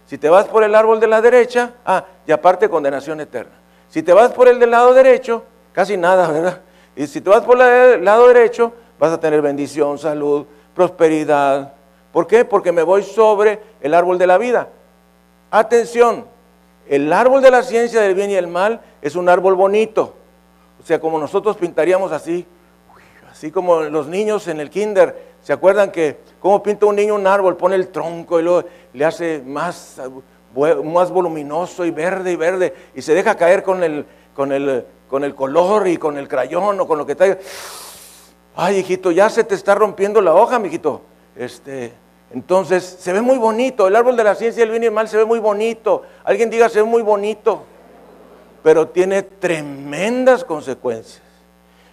[0.10, 3.52] Si te vas por el árbol de la derecha, ah, y aparte condenación eterna.
[3.90, 6.62] Si te vas por el del lado derecho, casi nada, ¿verdad?
[6.96, 11.74] Y si te vas por el lado derecho, vas a tener bendición, salud, prosperidad.
[12.12, 12.44] ¿Por qué?
[12.44, 14.70] Porque me voy sobre el árbol de la vida.
[15.52, 16.26] Atención,
[16.88, 20.16] el árbol de la ciencia del bien y el mal es un árbol bonito.
[20.82, 22.48] O sea, como nosotros pintaríamos así,
[23.32, 27.26] así como los niños en el kinder, ¿se acuerdan que cómo pinta un niño un
[27.26, 27.58] árbol?
[27.58, 30.00] Pone el tronco y luego le hace más,
[30.84, 35.24] más voluminoso y verde y verde y se deja caer con el, con el, con
[35.24, 37.36] el color y con el crayón o con lo que está.
[38.56, 41.02] Ay, hijito, ya se te está rompiendo la hoja, mijito.
[41.36, 41.94] Este,
[42.32, 43.88] entonces, se ve muy bonito.
[43.88, 46.04] El árbol de la ciencia del bien y el mal se ve muy bonito.
[46.26, 47.64] Alguien diga, se ve muy bonito.
[48.62, 51.24] Pero tiene tremendas consecuencias.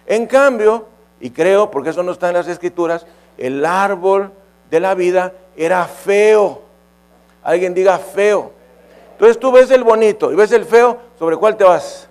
[0.05, 0.85] En cambio,
[1.19, 3.07] y creo, porque eso no está en las escrituras,
[3.37, 4.31] el árbol
[4.69, 6.61] de la vida era feo.
[7.43, 8.51] Alguien diga feo.
[9.13, 12.07] Entonces tú ves el bonito y ves el feo, ¿sobre cuál te vas?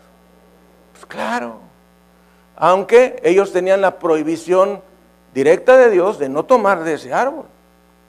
[0.93, 1.61] Pues claro.
[2.57, 4.83] Aunque ellos tenían la prohibición
[5.35, 7.45] directa de Dios de no tomar de ese árbol.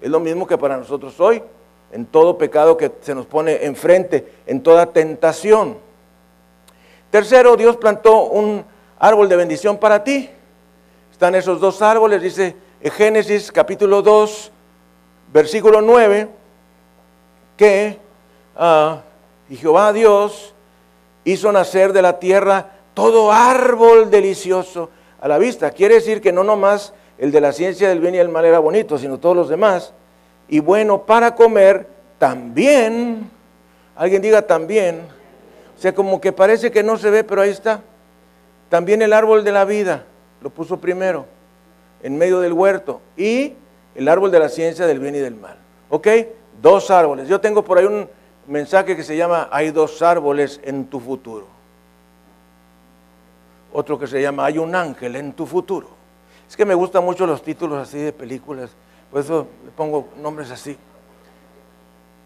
[0.01, 1.43] Es lo mismo que para nosotros hoy,
[1.91, 5.77] en todo pecado que se nos pone enfrente, en toda tentación.
[7.11, 8.65] Tercero, Dios plantó un
[8.99, 10.29] árbol de bendición para ti.
[11.11, 12.55] Están esos dos árboles, dice
[12.89, 14.51] Génesis capítulo 2,
[15.33, 16.27] versículo 9,
[17.55, 17.97] que
[18.57, 18.97] uh,
[19.49, 20.53] y Jehová Dios
[21.23, 25.71] hizo nacer de la tierra todo árbol delicioso a la vista.
[25.71, 28.59] Quiere decir que no nomás el de la ciencia del bien y el mal era
[28.59, 29.93] bonito, sino todos los demás.
[30.47, 33.29] Y bueno, para comer también,
[33.95, 35.01] alguien diga también,
[35.77, 37.81] o sea, como que parece que no se ve, pero ahí está.
[38.69, 40.05] También el árbol de la vida,
[40.41, 41.25] lo puso primero,
[42.01, 43.01] en medio del huerto.
[43.15, 43.53] Y
[43.95, 45.57] el árbol de la ciencia del bien y del mal.
[45.89, 46.07] ¿Ok?
[46.61, 47.27] Dos árboles.
[47.27, 48.09] Yo tengo por ahí un
[48.47, 51.47] mensaje que se llama Hay dos árboles en tu futuro.
[53.73, 55.97] Otro que se llama Hay un ángel en tu futuro.
[56.49, 58.71] Es que me gustan mucho los títulos así de películas,
[59.11, 60.77] por eso le pongo nombres así.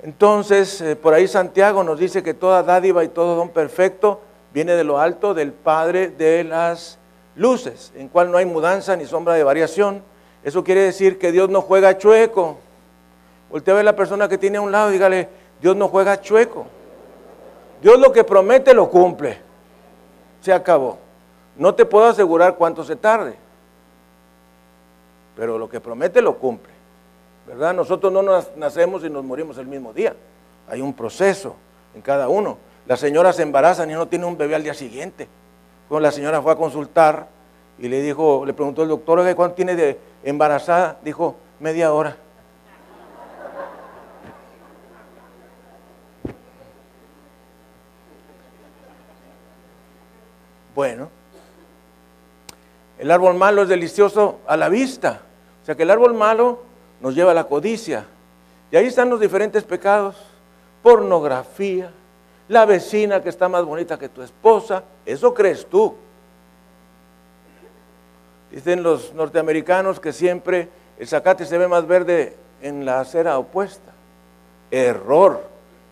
[0.03, 4.21] Entonces, eh, por ahí Santiago nos dice que toda dádiva y todo don perfecto
[4.53, 6.97] viene de lo alto del Padre de las
[7.35, 10.03] luces, en cual no hay mudanza ni sombra de variación.
[10.43, 12.57] Eso quiere decir que Dios no juega chueco.
[13.49, 15.29] Voltea a ver a la persona que tiene a un lado y dígale,
[15.61, 16.65] Dios no juega chueco.
[17.81, 19.39] Dios lo que promete lo cumple.
[20.41, 20.97] Se acabó.
[21.55, 23.35] No te puedo asegurar cuánto se tarde,
[25.35, 26.71] pero lo que promete lo cumple.
[27.45, 27.73] ¿Verdad?
[27.73, 30.15] Nosotros no nos nacemos y nos morimos el mismo día.
[30.69, 31.55] Hay un proceso
[31.93, 32.57] en cada uno.
[32.85, 35.27] Las señoras se embarazan y no tienen un bebé al día siguiente.
[35.99, 37.27] La señora fue a consultar
[37.77, 40.97] y le dijo, le preguntó el doctor, ¿cuánto tiene de embarazada?
[41.03, 42.15] Dijo, media hora.
[50.73, 51.09] Bueno,
[52.97, 55.21] el árbol malo es delicioso a la vista.
[55.61, 56.59] O sea que el árbol malo
[57.01, 58.05] nos lleva a la codicia.
[58.71, 60.15] Y ahí están los diferentes pecados.
[60.81, 61.91] Pornografía,
[62.51, 64.83] la vecina que está más bonita que tu esposa.
[65.05, 65.95] Eso crees tú.
[68.51, 70.67] Dicen los norteamericanos que siempre
[70.99, 73.93] el zacate se ve más verde en la acera opuesta.
[74.69, 75.41] Error.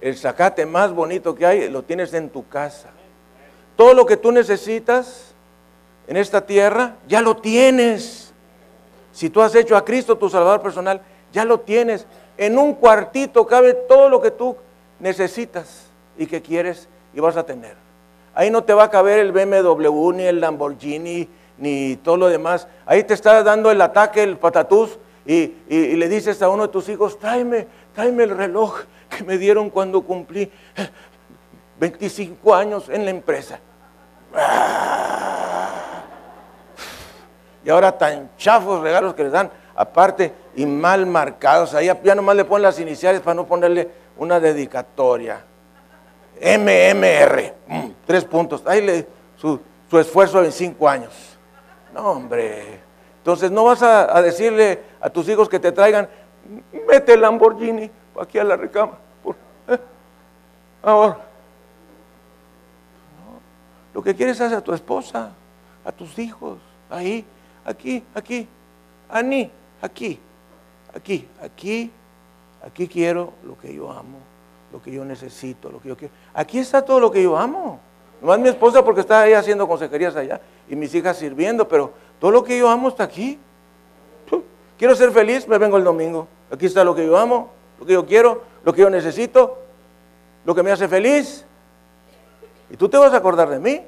[0.01, 2.89] El zacate más bonito que hay lo tienes en tu casa.
[3.77, 5.33] Todo lo que tú necesitas
[6.07, 8.33] en esta tierra, ya lo tienes.
[9.13, 10.99] Si tú has hecho a Cristo tu Salvador personal,
[11.31, 12.05] ya lo tienes.
[12.37, 14.57] En un cuartito cabe todo lo que tú
[14.99, 15.88] necesitas
[16.19, 17.75] y que quieres y vas a tener.
[18.35, 22.67] Ahí no te va a caber el BMW, ni el Lamborghini, ni todo lo demás.
[22.85, 26.89] Ahí te está dando el ataque, el patatús, y, le dices a uno de tus
[26.89, 30.51] hijos, tráeme, tráeme el reloj que me dieron cuando cumplí
[31.79, 33.59] 25 años en la empresa.
[37.63, 41.73] Y ahora tan chafos regalos que les dan, aparte, y mal marcados.
[41.73, 45.45] Ahí ya nomás le ponen las iniciales para no ponerle una dedicatoria.
[46.41, 48.63] MMR, mm, tres puntos.
[48.65, 49.59] Ahí le, su,
[49.91, 51.37] esfuerzo en cinco años.
[51.93, 52.79] No, hombre.
[53.17, 56.07] Entonces no vas a, decirle a tus hijos que te traigan,
[56.87, 58.93] mete el Lamborghini aquí a la recama.
[59.67, 59.77] ¿eh?
[60.81, 61.17] Ahora,
[63.93, 65.31] lo que quieres hacer a tu esposa,
[65.83, 66.59] a tus hijos,
[66.89, 67.25] ahí,
[67.65, 68.47] aquí, aquí,
[69.09, 69.49] Ani,
[69.81, 70.19] aquí,
[70.93, 71.91] aquí, aquí,
[72.61, 74.19] aquí quiero lo que yo amo,
[74.71, 76.13] lo que yo necesito, lo que yo quiero.
[76.33, 77.79] Aquí está todo lo que yo amo.
[78.21, 81.93] No es mi esposa porque está ahí haciendo consejerías allá y mis hijas sirviendo, pero
[82.19, 83.39] todo lo que yo amo está aquí.
[84.77, 86.27] Quiero ser feliz, me vengo el domingo.
[86.51, 89.57] Aquí está lo que yo amo, lo que yo quiero, lo que yo necesito,
[90.45, 91.45] lo que me hace feliz.
[92.69, 93.81] Y tú te vas a acordar de mí.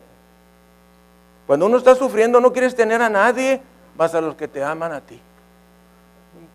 [1.48, 3.62] Cuando uno está sufriendo no quieres tener a nadie
[3.98, 5.20] más a los que te aman a ti.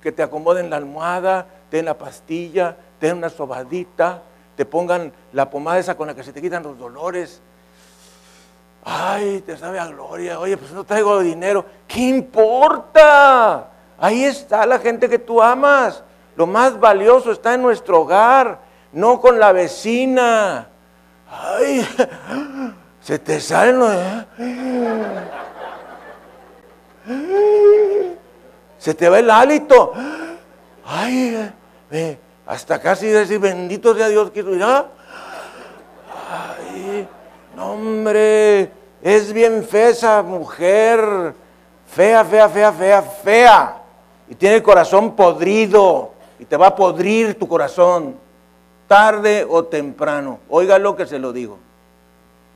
[0.01, 4.23] Que te acomoden la almohada, te den la pastilla, te una sobadita,
[4.57, 7.41] te pongan la pomada esa con la que se te quitan los dolores.
[8.85, 10.39] Ay, te sabe a gloria.
[10.39, 11.65] Oye, pues no traigo dinero.
[11.89, 13.69] ¿Qué importa?
[13.99, 16.03] Ahí está la gente que tú amas.
[16.37, 18.61] Lo más valioso está en nuestro hogar,
[18.93, 20.69] no con la vecina
[21.31, 21.87] Ay,
[23.01, 23.97] se te salen los...
[28.79, 29.93] Se te va el hálito.
[30.85, 31.53] Ay,
[32.47, 34.87] hasta casi decir, bendito sea Dios que ya.
[36.31, 37.09] Ay,
[37.57, 38.71] no, hombre,
[39.03, 41.35] es bien fea esa mujer.
[41.89, 43.77] Fea, fea, fea, fea, fea.
[44.29, 46.13] Y tiene el corazón podrido.
[46.39, 48.17] Y te va a podrir tu corazón
[48.87, 50.39] tarde o temprano.
[50.49, 51.59] Oiga lo que se lo digo.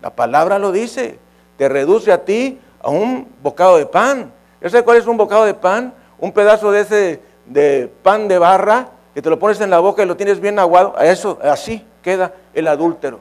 [0.03, 1.19] La palabra lo dice.
[1.57, 4.33] Te reduce a ti a un bocado de pan.
[4.61, 5.95] ¿Ya sabes cuál es un bocado de pan?
[6.19, 10.03] Un pedazo de ese de pan de barra que te lo pones en la boca
[10.03, 10.95] y lo tienes bien aguado.
[11.01, 13.19] Eso, así queda el adúltero.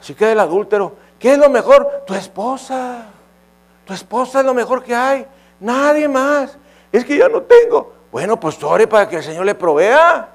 [0.00, 0.94] Así queda el adúltero.
[1.18, 2.02] ¿Qué es lo mejor?
[2.06, 3.06] Tu esposa.
[3.84, 5.26] Tu esposa es lo mejor que hay.
[5.60, 6.58] Nadie más.
[6.92, 7.92] Es que ya no tengo.
[8.10, 10.28] Bueno, pues ore para que el Señor le provea.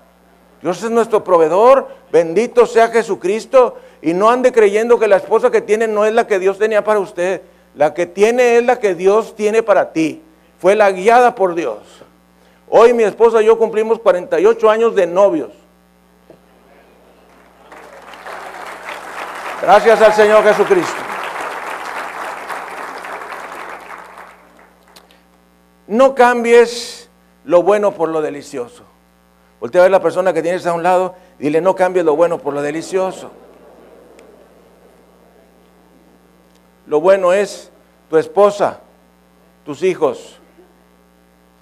[0.61, 3.77] Dios es nuestro proveedor, bendito sea Jesucristo.
[4.01, 6.83] Y no ande creyendo que la esposa que tiene no es la que Dios tenía
[6.83, 7.41] para usted.
[7.75, 10.23] La que tiene es la que Dios tiene para ti.
[10.57, 11.77] Fue la guiada por Dios.
[12.69, 15.49] Hoy mi esposa y yo cumplimos 48 años de novios.
[19.61, 21.01] Gracias al Señor Jesucristo.
[25.87, 27.09] No cambies
[27.43, 28.83] lo bueno por lo delicioso.
[29.59, 32.15] Voltea a ver la persona que tienes a un lado y dile, no cambies lo
[32.15, 33.31] bueno por lo delicioso.
[36.85, 37.71] Lo bueno es
[38.09, 38.79] tu esposa,
[39.65, 40.39] tus hijos.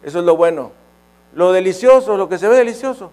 [0.04, 0.72] Eso es lo bueno.
[1.38, 3.12] Lo delicioso, lo que se ve delicioso.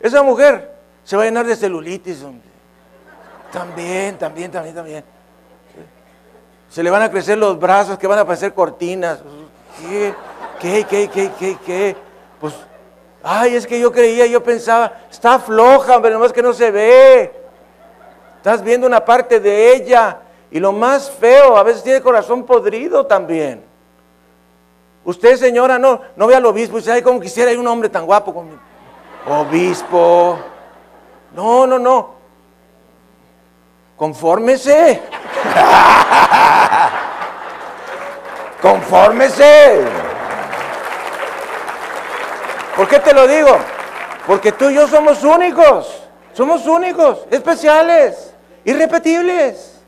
[0.00, 2.24] Esa mujer se va a llenar de celulitis.
[3.52, 5.04] También, también, también, también.
[6.68, 9.20] Se le van a crecer los brazos, que van a parecer cortinas.
[9.80, 10.12] ¿Qué?
[10.58, 10.84] ¿Qué?
[10.90, 11.08] ¿Qué?
[11.08, 11.30] ¿Qué?
[11.38, 11.56] ¿Qué?
[11.64, 11.96] ¿Qué?
[12.40, 12.52] Pues,
[13.22, 17.32] ay, es que yo creía, yo pensaba, está floja, pero nomás que no se ve.
[18.38, 20.18] Estás viendo una parte de ella.
[20.50, 23.75] Y lo más feo, a veces tiene corazón podrido también.
[25.06, 27.88] Usted, señora, no, no ve al obispo y dice, ay, como quisiera hay un hombre
[27.88, 28.58] tan guapo conmigo.
[29.28, 30.36] Obispo.
[31.32, 32.16] No, no, no.
[33.96, 35.00] Confórmese.
[38.60, 39.84] Confórmese.
[42.74, 43.56] ¿Por qué te lo digo?
[44.26, 46.02] Porque tú y yo somos únicos.
[46.32, 48.34] Somos únicos, especiales,
[48.64, 49.80] irrepetibles,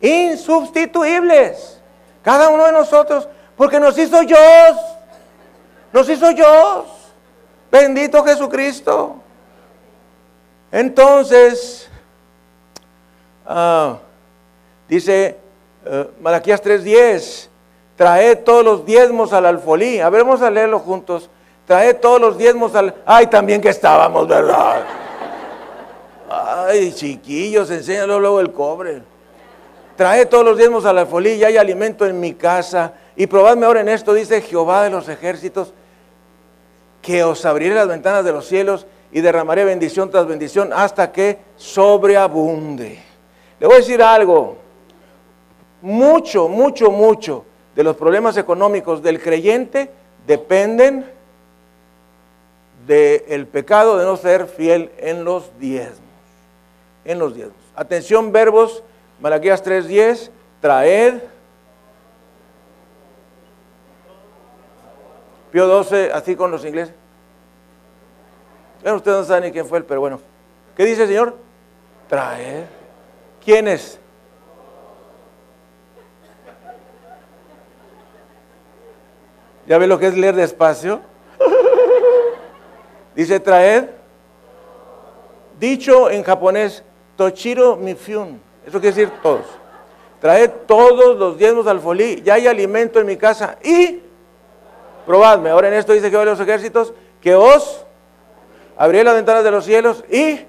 [0.00, 1.80] insustituibles.
[2.22, 3.28] Cada uno de nosotros,
[3.60, 4.76] porque nos hizo Dios.
[5.92, 6.86] Nos hizo Dios.
[7.70, 9.16] Bendito Jesucristo.
[10.72, 11.86] Entonces,
[13.46, 13.98] ah,
[14.88, 15.36] dice
[15.84, 17.48] uh, Malaquías 3:10,
[17.96, 20.00] trae todos los diezmos al alfolí.
[20.00, 21.28] A ver, vamos a leerlo juntos.
[21.66, 22.94] Trae todos los diezmos al...
[23.04, 24.84] Ay, también que estábamos, ¿verdad?
[26.30, 29.02] Ay, chiquillos, enséñalo luego el cobre.
[29.96, 32.94] Trae todos los diezmos a la alfolí y hay alimento en mi casa.
[33.20, 35.74] Y probadme ahora en esto, dice Jehová de los ejércitos,
[37.02, 41.38] que os abriré las ventanas de los cielos y derramaré bendición tras bendición hasta que
[41.54, 42.98] sobreabunde.
[43.58, 44.56] Le voy a decir algo,
[45.82, 47.44] mucho, mucho, mucho
[47.76, 49.90] de los problemas económicos del creyente
[50.26, 51.04] dependen
[52.86, 56.00] del pecado de no ser fiel en los diezmos.
[57.04, 57.58] En los diezmos.
[57.76, 58.82] Atención, verbos,
[59.20, 60.30] Malaquías 3:10,
[60.62, 61.20] traed.
[65.50, 66.94] Pío 12, así con los ingleses.
[68.82, 70.20] Bueno, ustedes no saben ni quién fue él, pero bueno.
[70.76, 71.36] ¿Qué dice el Señor?
[72.08, 72.66] Traer.
[73.44, 73.98] ¿Quién es?
[79.66, 81.00] ¿Ya ve lo que es leer despacio?
[83.14, 83.94] dice traer.
[85.58, 86.82] Dicho en japonés,
[87.16, 88.40] Tochiro Mifyun.
[88.66, 89.46] Eso quiere decir todos.
[90.20, 92.22] Traed todos los diezmos al folí.
[92.22, 93.58] Ya hay alimento en mi casa.
[93.62, 93.99] Y
[95.06, 95.50] probadme.
[95.50, 97.84] Ahora en esto dice que va los ejércitos que os
[98.76, 100.40] abriré las ventanas de los cielos y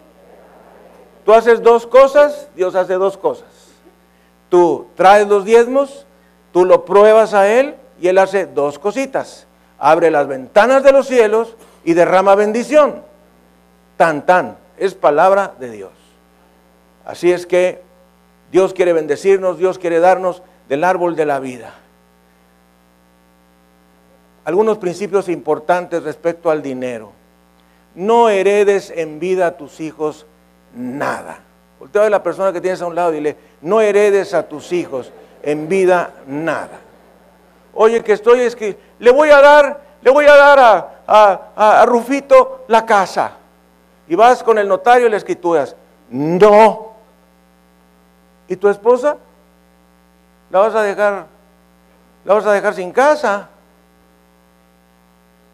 [1.26, 3.48] tú haces dos cosas, Dios hace dos cosas.
[4.50, 6.06] Tú traes los diezmos,
[6.52, 9.48] tú lo pruebas a Él y Él hace dos cositas.
[9.80, 13.04] Abre las ventanas de los cielos y derrama bendición.
[13.98, 14.58] Tan, tan.
[14.78, 15.92] Es palabra de Dios.
[17.06, 17.82] Así es que
[18.52, 21.74] Dios quiere bendecirnos, Dios quiere darnos del árbol de la vida.
[24.44, 27.12] Algunos principios importantes respecto al dinero
[27.96, 30.26] no heredes en vida a tus hijos
[30.74, 31.40] nada.
[31.80, 34.72] Voltea a la persona que tienes a un lado y dile, no heredes a tus
[34.72, 35.12] hijos
[35.44, 36.80] en vida nada.
[37.74, 40.60] Oye, que estoy, es que le voy a dar, le voy a dar
[41.08, 43.34] a, a, Rufito la casa.
[44.08, 45.76] Y vas con el notario y le escrituras.
[46.10, 46.92] No.
[48.48, 49.18] ¿Y tu esposa?
[50.50, 51.26] ¿La vas a dejar,
[52.26, 53.50] la vas a dejar sin casa?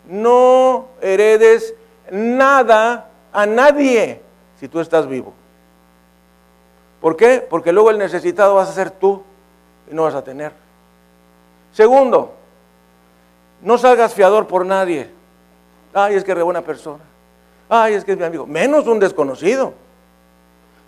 [0.07, 1.73] No heredes
[2.11, 4.21] nada a nadie
[4.59, 5.33] si tú estás vivo.
[7.01, 7.45] ¿Por qué?
[7.47, 9.23] Porque luego el necesitado vas a ser tú
[9.89, 10.51] y no vas a tener.
[11.73, 12.33] Segundo,
[13.61, 15.09] no salgas fiador por nadie.
[15.93, 17.03] Ay, es que es buena persona.
[17.69, 18.45] Ay, es que es mi amigo.
[18.45, 19.73] Menos un desconocido.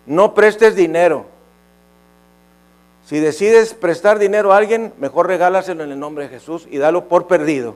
[0.05, 1.25] No prestes dinero.
[3.05, 7.07] Si decides prestar dinero a alguien, mejor regálaselo en el nombre de Jesús y dalo
[7.07, 7.75] por perdido.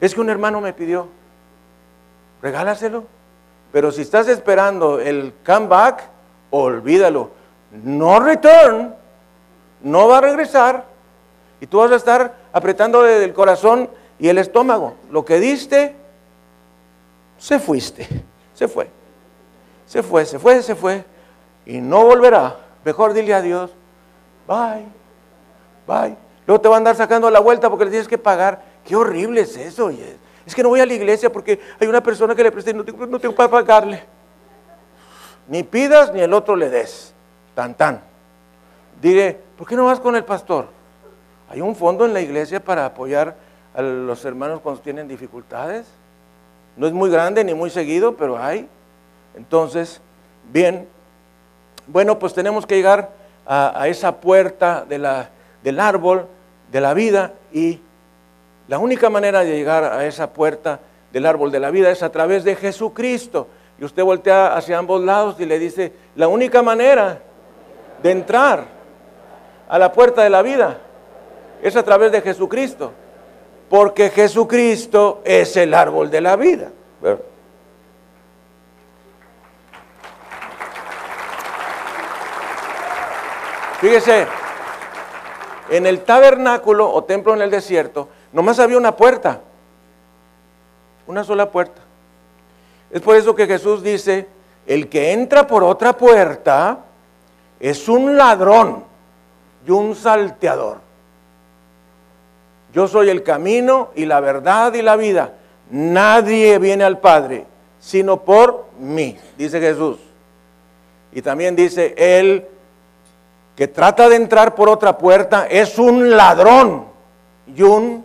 [0.00, 1.08] Es que un hermano me pidió
[2.42, 3.04] regálaselo.
[3.72, 6.08] Pero si estás esperando el comeback,
[6.50, 7.30] olvídalo.
[7.70, 8.94] No return,
[9.82, 10.84] no va a regresar.
[11.60, 14.94] Y tú vas a estar apretando el corazón y el estómago.
[15.10, 15.96] Lo que diste,
[17.38, 18.06] se fuiste,
[18.54, 18.88] se fue.
[19.86, 21.04] Se fue, se fue, se fue.
[21.64, 22.56] Y no volverá.
[22.84, 23.72] Mejor dile a Dios,
[24.46, 24.86] bye,
[25.86, 26.16] bye.
[26.46, 28.62] Luego te van a andar sacando la vuelta porque le tienes que pagar.
[28.86, 29.86] Qué horrible es eso.
[29.86, 30.16] Oye.
[30.46, 32.74] Es que no voy a la iglesia porque hay una persona que le presté y
[32.74, 34.04] no tengo, para pagarle.
[35.48, 37.12] Ni pidas ni el otro le des.
[37.56, 38.00] Tan, tan.
[39.02, 40.68] Diré, ¿por qué no vas con el pastor?
[41.50, 43.36] Hay un fondo en la iglesia para apoyar
[43.74, 45.86] a los hermanos cuando tienen dificultades.
[46.76, 48.68] No es muy grande ni muy seguido, pero hay.
[49.34, 50.00] Entonces,
[50.52, 50.88] bien,
[51.88, 53.10] bueno, pues tenemos que llegar
[53.46, 56.26] a, esa puerta del árbol
[56.70, 57.80] de la vida y
[58.68, 60.80] la única manera de llegar a esa puerta
[61.12, 63.48] del árbol de la vida es a través de Jesucristo.
[63.78, 67.20] y usted voltea hacia ambos lados y le dice, la única manera
[68.02, 68.64] de entrar
[69.68, 70.78] a la puerta de la vida
[71.62, 72.92] es a través de Jesucristo,
[73.68, 76.70] porque Jesucristo es el árbol de la vida.
[83.80, 84.26] Fíjese,
[85.68, 89.40] en el tabernáculo o templo en el desierto, nomás había una puerta,
[91.06, 91.82] una sola puerta.
[92.90, 94.26] Es por eso que Jesús dice,
[94.66, 96.80] el que entra por otra puerta
[97.60, 98.84] es un ladrón
[99.66, 100.78] y un salteador.
[102.72, 105.32] Yo soy el camino y la verdad y la vida.
[105.70, 107.46] Nadie viene al Padre
[107.86, 109.98] sino por mí, dice Jesús.
[111.12, 112.44] Y también dice, el
[113.54, 116.86] que trata de entrar por otra puerta es un ladrón
[117.54, 118.04] y un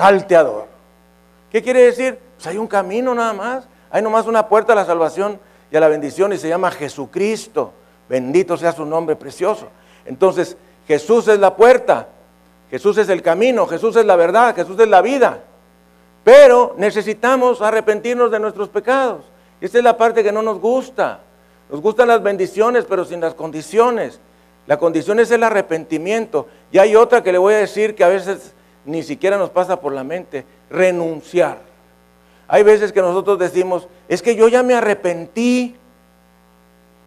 [0.00, 0.64] salteador.
[1.52, 2.18] ¿Qué quiere decir?
[2.36, 3.68] Pues hay un camino nada más.
[3.90, 5.38] Hay nomás una puerta a la salvación
[5.70, 7.72] y a la bendición y se llama Jesucristo.
[8.08, 9.68] Bendito sea su nombre precioso.
[10.06, 10.56] Entonces,
[10.88, 12.08] Jesús es la puerta,
[12.70, 15.40] Jesús es el camino, Jesús es la verdad, Jesús es la vida.
[16.24, 19.24] Pero necesitamos arrepentirnos de nuestros pecados.
[19.60, 21.20] Esta es la parte que no nos gusta.
[21.70, 24.18] Nos gustan las bendiciones, pero sin las condiciones.
[24.66, 26.46] La condición es el arrepentimiento.
[26.72, 28.54] Y hay otra que le voy a decir que a veces
[28.90, 31.58] ni siquiera nos pasa por la mente, renunciar.
[32.48, 35.76] Hay veces que nosotros decimos, es que yo ya me arrepentí.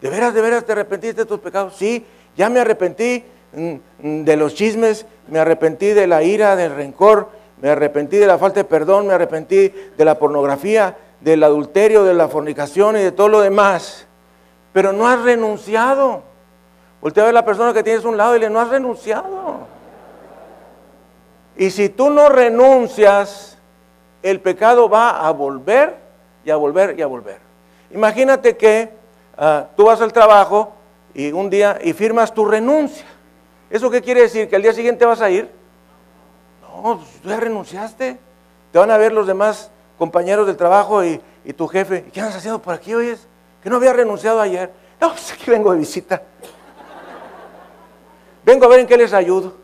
[0.00, 1.74] ¿De veras, de veras te arrepentiste de tus pecados?
[1.76, 2.04] Sí,
[2.36, 7.28] ya me arrepentí mm, mm, de los chismes, me arrepentí de la ira, del rencor,
[7.60, 12.14] me arrepentí de la falta de perdón, me arrepentí de la pornografía, del adulterio, de
[12.14, 14.06] la fornicación y de todo lo demás.
[14.72, 16.22] Pero no has renunciado.
[17.02, 18.68] Voltea a ver a la persona que tienes a un lado y le no has
[18.70, 19.73] renunciado.
[21.56, 23.58] Y si tú no renuncias,
[24.22, 25.96] el pecado va a volver
[26.44, 27.38] y a volver y a volver.
[27.90, 28.90] Imagínate que
[29.36, 30.72] ah, tú vas al trabajo
[31.14, 33.06] y un día y firmas tu renuncia.
[33.70, 34.48] ¿Eso qué quiere decir?
[34.48, 35.50] ¿Que al día siguiente vas a ir?
[36.62, 38.18] No, tú ya renunciaste.
[38.72, 41.20] Te van a ver los demás compañeros del trabajo y,
[41.56, 42.04] tu jefe.
[42.12, 43.16] ¿Qué has haciendo por aquí hoy?
[43.62, 44.72] Que no había renunciado ayer.
[45.00, 46.22] No, pues aquí vengo de visita.
[48.44, 49.63] Vengo a ver en qué les ayudo.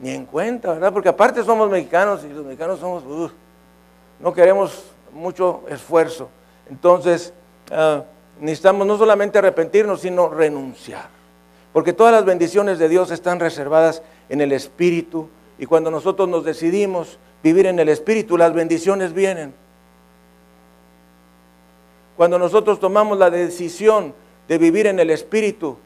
[0.00, 0.92] Ni en cuenta, ¿verdad?
[0.92, 3.04] Porque aparte somos mexicanos y los mexicanos somos,
[4.18, 6.28] no queremos mucho esfuerzo.
[6.70, 7.32] Entonces,
[7.70, 8.04] ah,
[8.40, 11.08] necesitamos no solamente arrepentirnos, sino renunciar.
[11.72, 15.28] Porque todas las bendiciones de Dios están reservadas en el Espíritu.
[15.58, 19.54] Y cuando nosotros nos decidimos vivir en el Espíritu, las bendiciones vienen.
[22.16, 24.14] Cuando nosotros tomamos la decisión
[24.48, 25.76] de vivir en el Espíritu,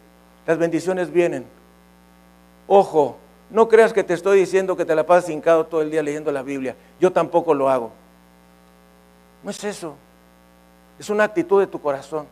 [0.47, 1.45] las bendiciones vienen.
[2.67, 3.19] Ojo,
[3.51, 6.33] no creas que te estoy diciendo que te la pasas hincado todo el día leyendo
[6.33, 6.75] la Biblia.
[7.01, 7.93] Yo tampoco lo hago.
[9.43, 9.95] No es eso.
[10.99, 12.27] Es una actitud de tu corazón.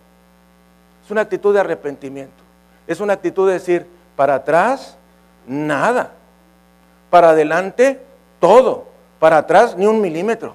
[1.05, 2.43] Es una actitud de arrepentimiento.
[2.87, 3.87] Es una actitud de decir,
[4.17, 4.97] para atrás,
[5.47, 6.13] nada.
[7.11, 8.01] Para adelante,
[8.41, 8.87] todo.
[9.19, 10.55] Para atrás, ni un milímetro.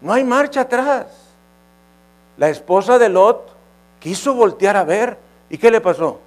[0.00, 1.06] No hay marcha atrás.
[2.36, 3.50] La esposa de Lot
[4.00, 5.18] quiso voltear a ver.
[5.50, 6.20] ¿Y qué le pasó?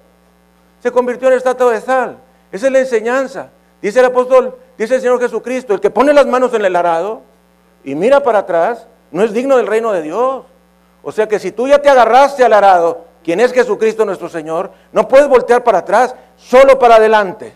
[0.82, 2.18] Se convirtió en estatua de sal.
[2.52, 3.48] Esa es la enseñanza.
[3.80, 7.22] Dice el apóstol, dice el Señor Jesucristo, el que pone las manos en el arado
[7.82, 10.44] y mira para atrás, no es digno del reino de Dios.
[11.02, 14.70] O sea que si tú ya te agarraste al arado, quien es Jesucristo nuestro Señor,
[14.92, 17.52] no puedes voltear para atrás, solo para adelante,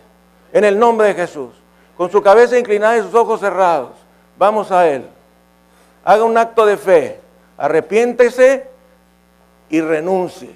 [0.51, 1.51] en el nombre de Jesús.
[1.95, 3.91] Con su cabeza inclinada y sus ojos cerrados,
[4.37, 5.07] vamos a Él.
[6.03, 7.19] Haga un acto de fe,
[7.57, 8.67] arrepiéntese
[9.69, 10.55] y renuncie.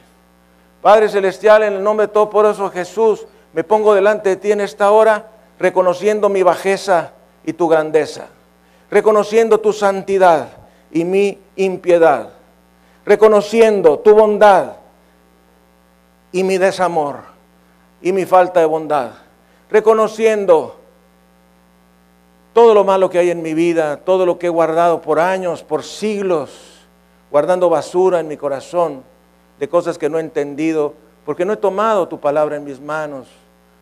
[0.82, 4.52] Padre Celestial, en el nombre de todo por eso Jesús, me pongo delante de ti
[4.52, 5.30] en esta hora
[5.60, 7.12] reconociendo mi bajeza
[7.45, 8.28] y tu grandeza,
[8.89, 10.49] reconociendo tu santidad
[10.91, 12.30] y mi impiedad,
[13.06, 14.74] reconociendo tu bondad
[16.32, 17.18] y mi desamor
[18.02, 19.12] y mi falta de bondad,
[19.70, 20.78] reconociendo
[22.54, 25.64] todo lo malo que hay en mi vida, todo lo que he guardado por años,
[25.64, 26.49] por siglos,
[27.30, 29.04] guardando basura en mi corazón
[29.60, 30.93] de cosas que no he entendido,
[31.26, 33.28] porque no he tomado tu palabra en mis manos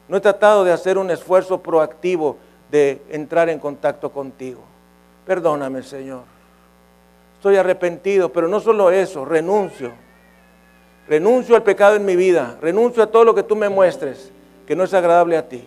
[0.10, 2.38] no he tratado de hacer un esfuerzo proactivo
[2.72, 4.62] de entrar en contacto contigo.
[5.26, 6.24] Perdóname, Señor.
[7.36, 9.93] Estoy arrepentido, pero no solo eso, renuncio.
[11.07, 14.32] Renuncio al pecado en mi vida, renuncio a todo lo que tú me muestres
[14.68, 15.64] que no es agradable a ti.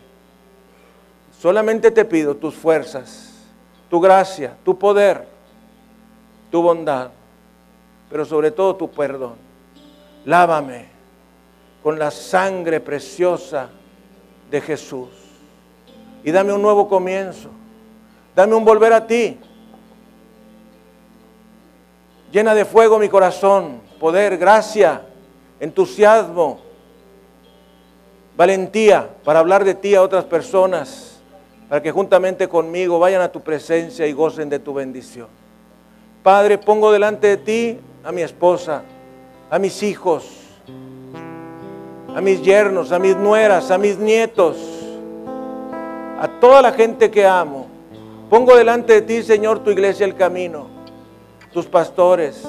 [1.40, 3.32] Solamente te pido tus fuerzas,
[3.88, 5.26] tu gracia, tu poder,
[6.50, 7.10] tu bondad,
[8.10, 9.34] pero sobre todo tu perdón.
[10.24, 10.86] Lávame
[11.82, 13.70] con la sangre preciosa
[14.52, 15.08] de Jesús.
[16.22, 17.48] Y dame un nuevo comienzo.
[18.36, 19.38] Dame un volver a ti.
[22.30, 25.02] Llena de fuego mi corazón, poder, gracia,
[25.58, 26.60] entusiasmo,
[28.36, 31.20] valentía para hablar de ti a otras personas,
[31.68, 35.28] para que juntamente conmigo vayan a tu presencia y gocen de tu bendición.
[36.22, 38.82] Padre, pongo delante de ti a mi esposa,
[39.50, 40.24] a mis hijos,
[42.14, 44.56] a mis yernos, a mis nueras, a mis nietos,
[46.18, 47.66] a toda la gente que amo.
[48.28, 50.66] Pongo delante de ti, Señor, tu iglesia, el camino,
[51.52, 52.42] tus pastores,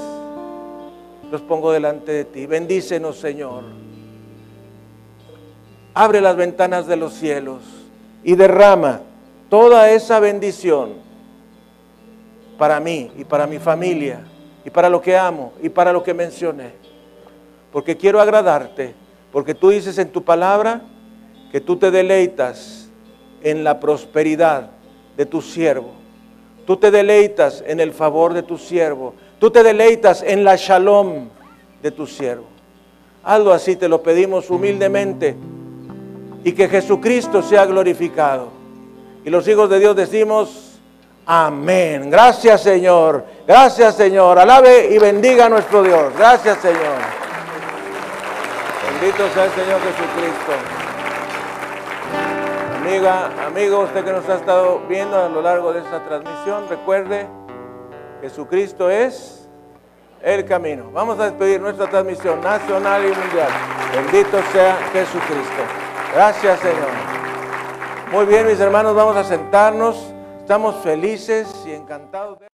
[1.31, 2.45] los pongo delante de ti.
[2.45, 3.63] Bendícenos, Señor.
[5.93, 7.61] Abre las ventanas de los cielos
[8.23, 9.01] y derrama
[9.49, 10.93] toda esa bendición
[12.57, 14.21] para mí y para mi familia
[14.65, 16.71] y para lo que amo y para lo que mencioné.
[17.71, 18.95] Porque quiero agradarte,
[19.33, 20.83] porque tú dices en tu palabra
[21.51, 22.87] que tú te deleitas
[23.41, 24.69] en la prosperidad
[25.17, 25.89] de tu siervo.
[26.67, 29.15] Tú te deleitas en el favor de tu siervo.
[29.39, 31.29] Tú te deleitas en la shalom
[31.81, 32.45] de tu siervo.
[33.23, 35.35] Hazlo así, te lo pedimos humildemente
[36.43, 38.49] y que Jesucristo sea glorificado.
[39.25, 40.79] Y los hijos de Dios decimos,
[41.25, 42.11] amén.
[42.11, 44.37] Gracias Señor, gracias Señor.
[44.37, 46.13] Alabe y bendiga a nuestro Dios.
[46.15, 47.22] Gracias Señor.
[48.89, 50.53] Bendito sea el Señor Jesucristo.
[52.81, 57.27] Amiga, amigo, usted que nos ha estado viendo a lo largo de esta transmisión, recuerde,
[58.21, 59.49] Jesucristo es
[60.21, 60.89] el camino.
[60.91, 63.49] Vamos a despedir nuestra transmisión nacional y mundial.
[63.93, 65.63] Bendito sea Jesucristo.
[66.13, 66.89] Gracias, Señor.
[68.11, 70.13] Muy bien, mis hermanos, vamos a sentarnos.
[70.39, 72.39] Estamos felices y encantados.
[72.39, 72.52] De...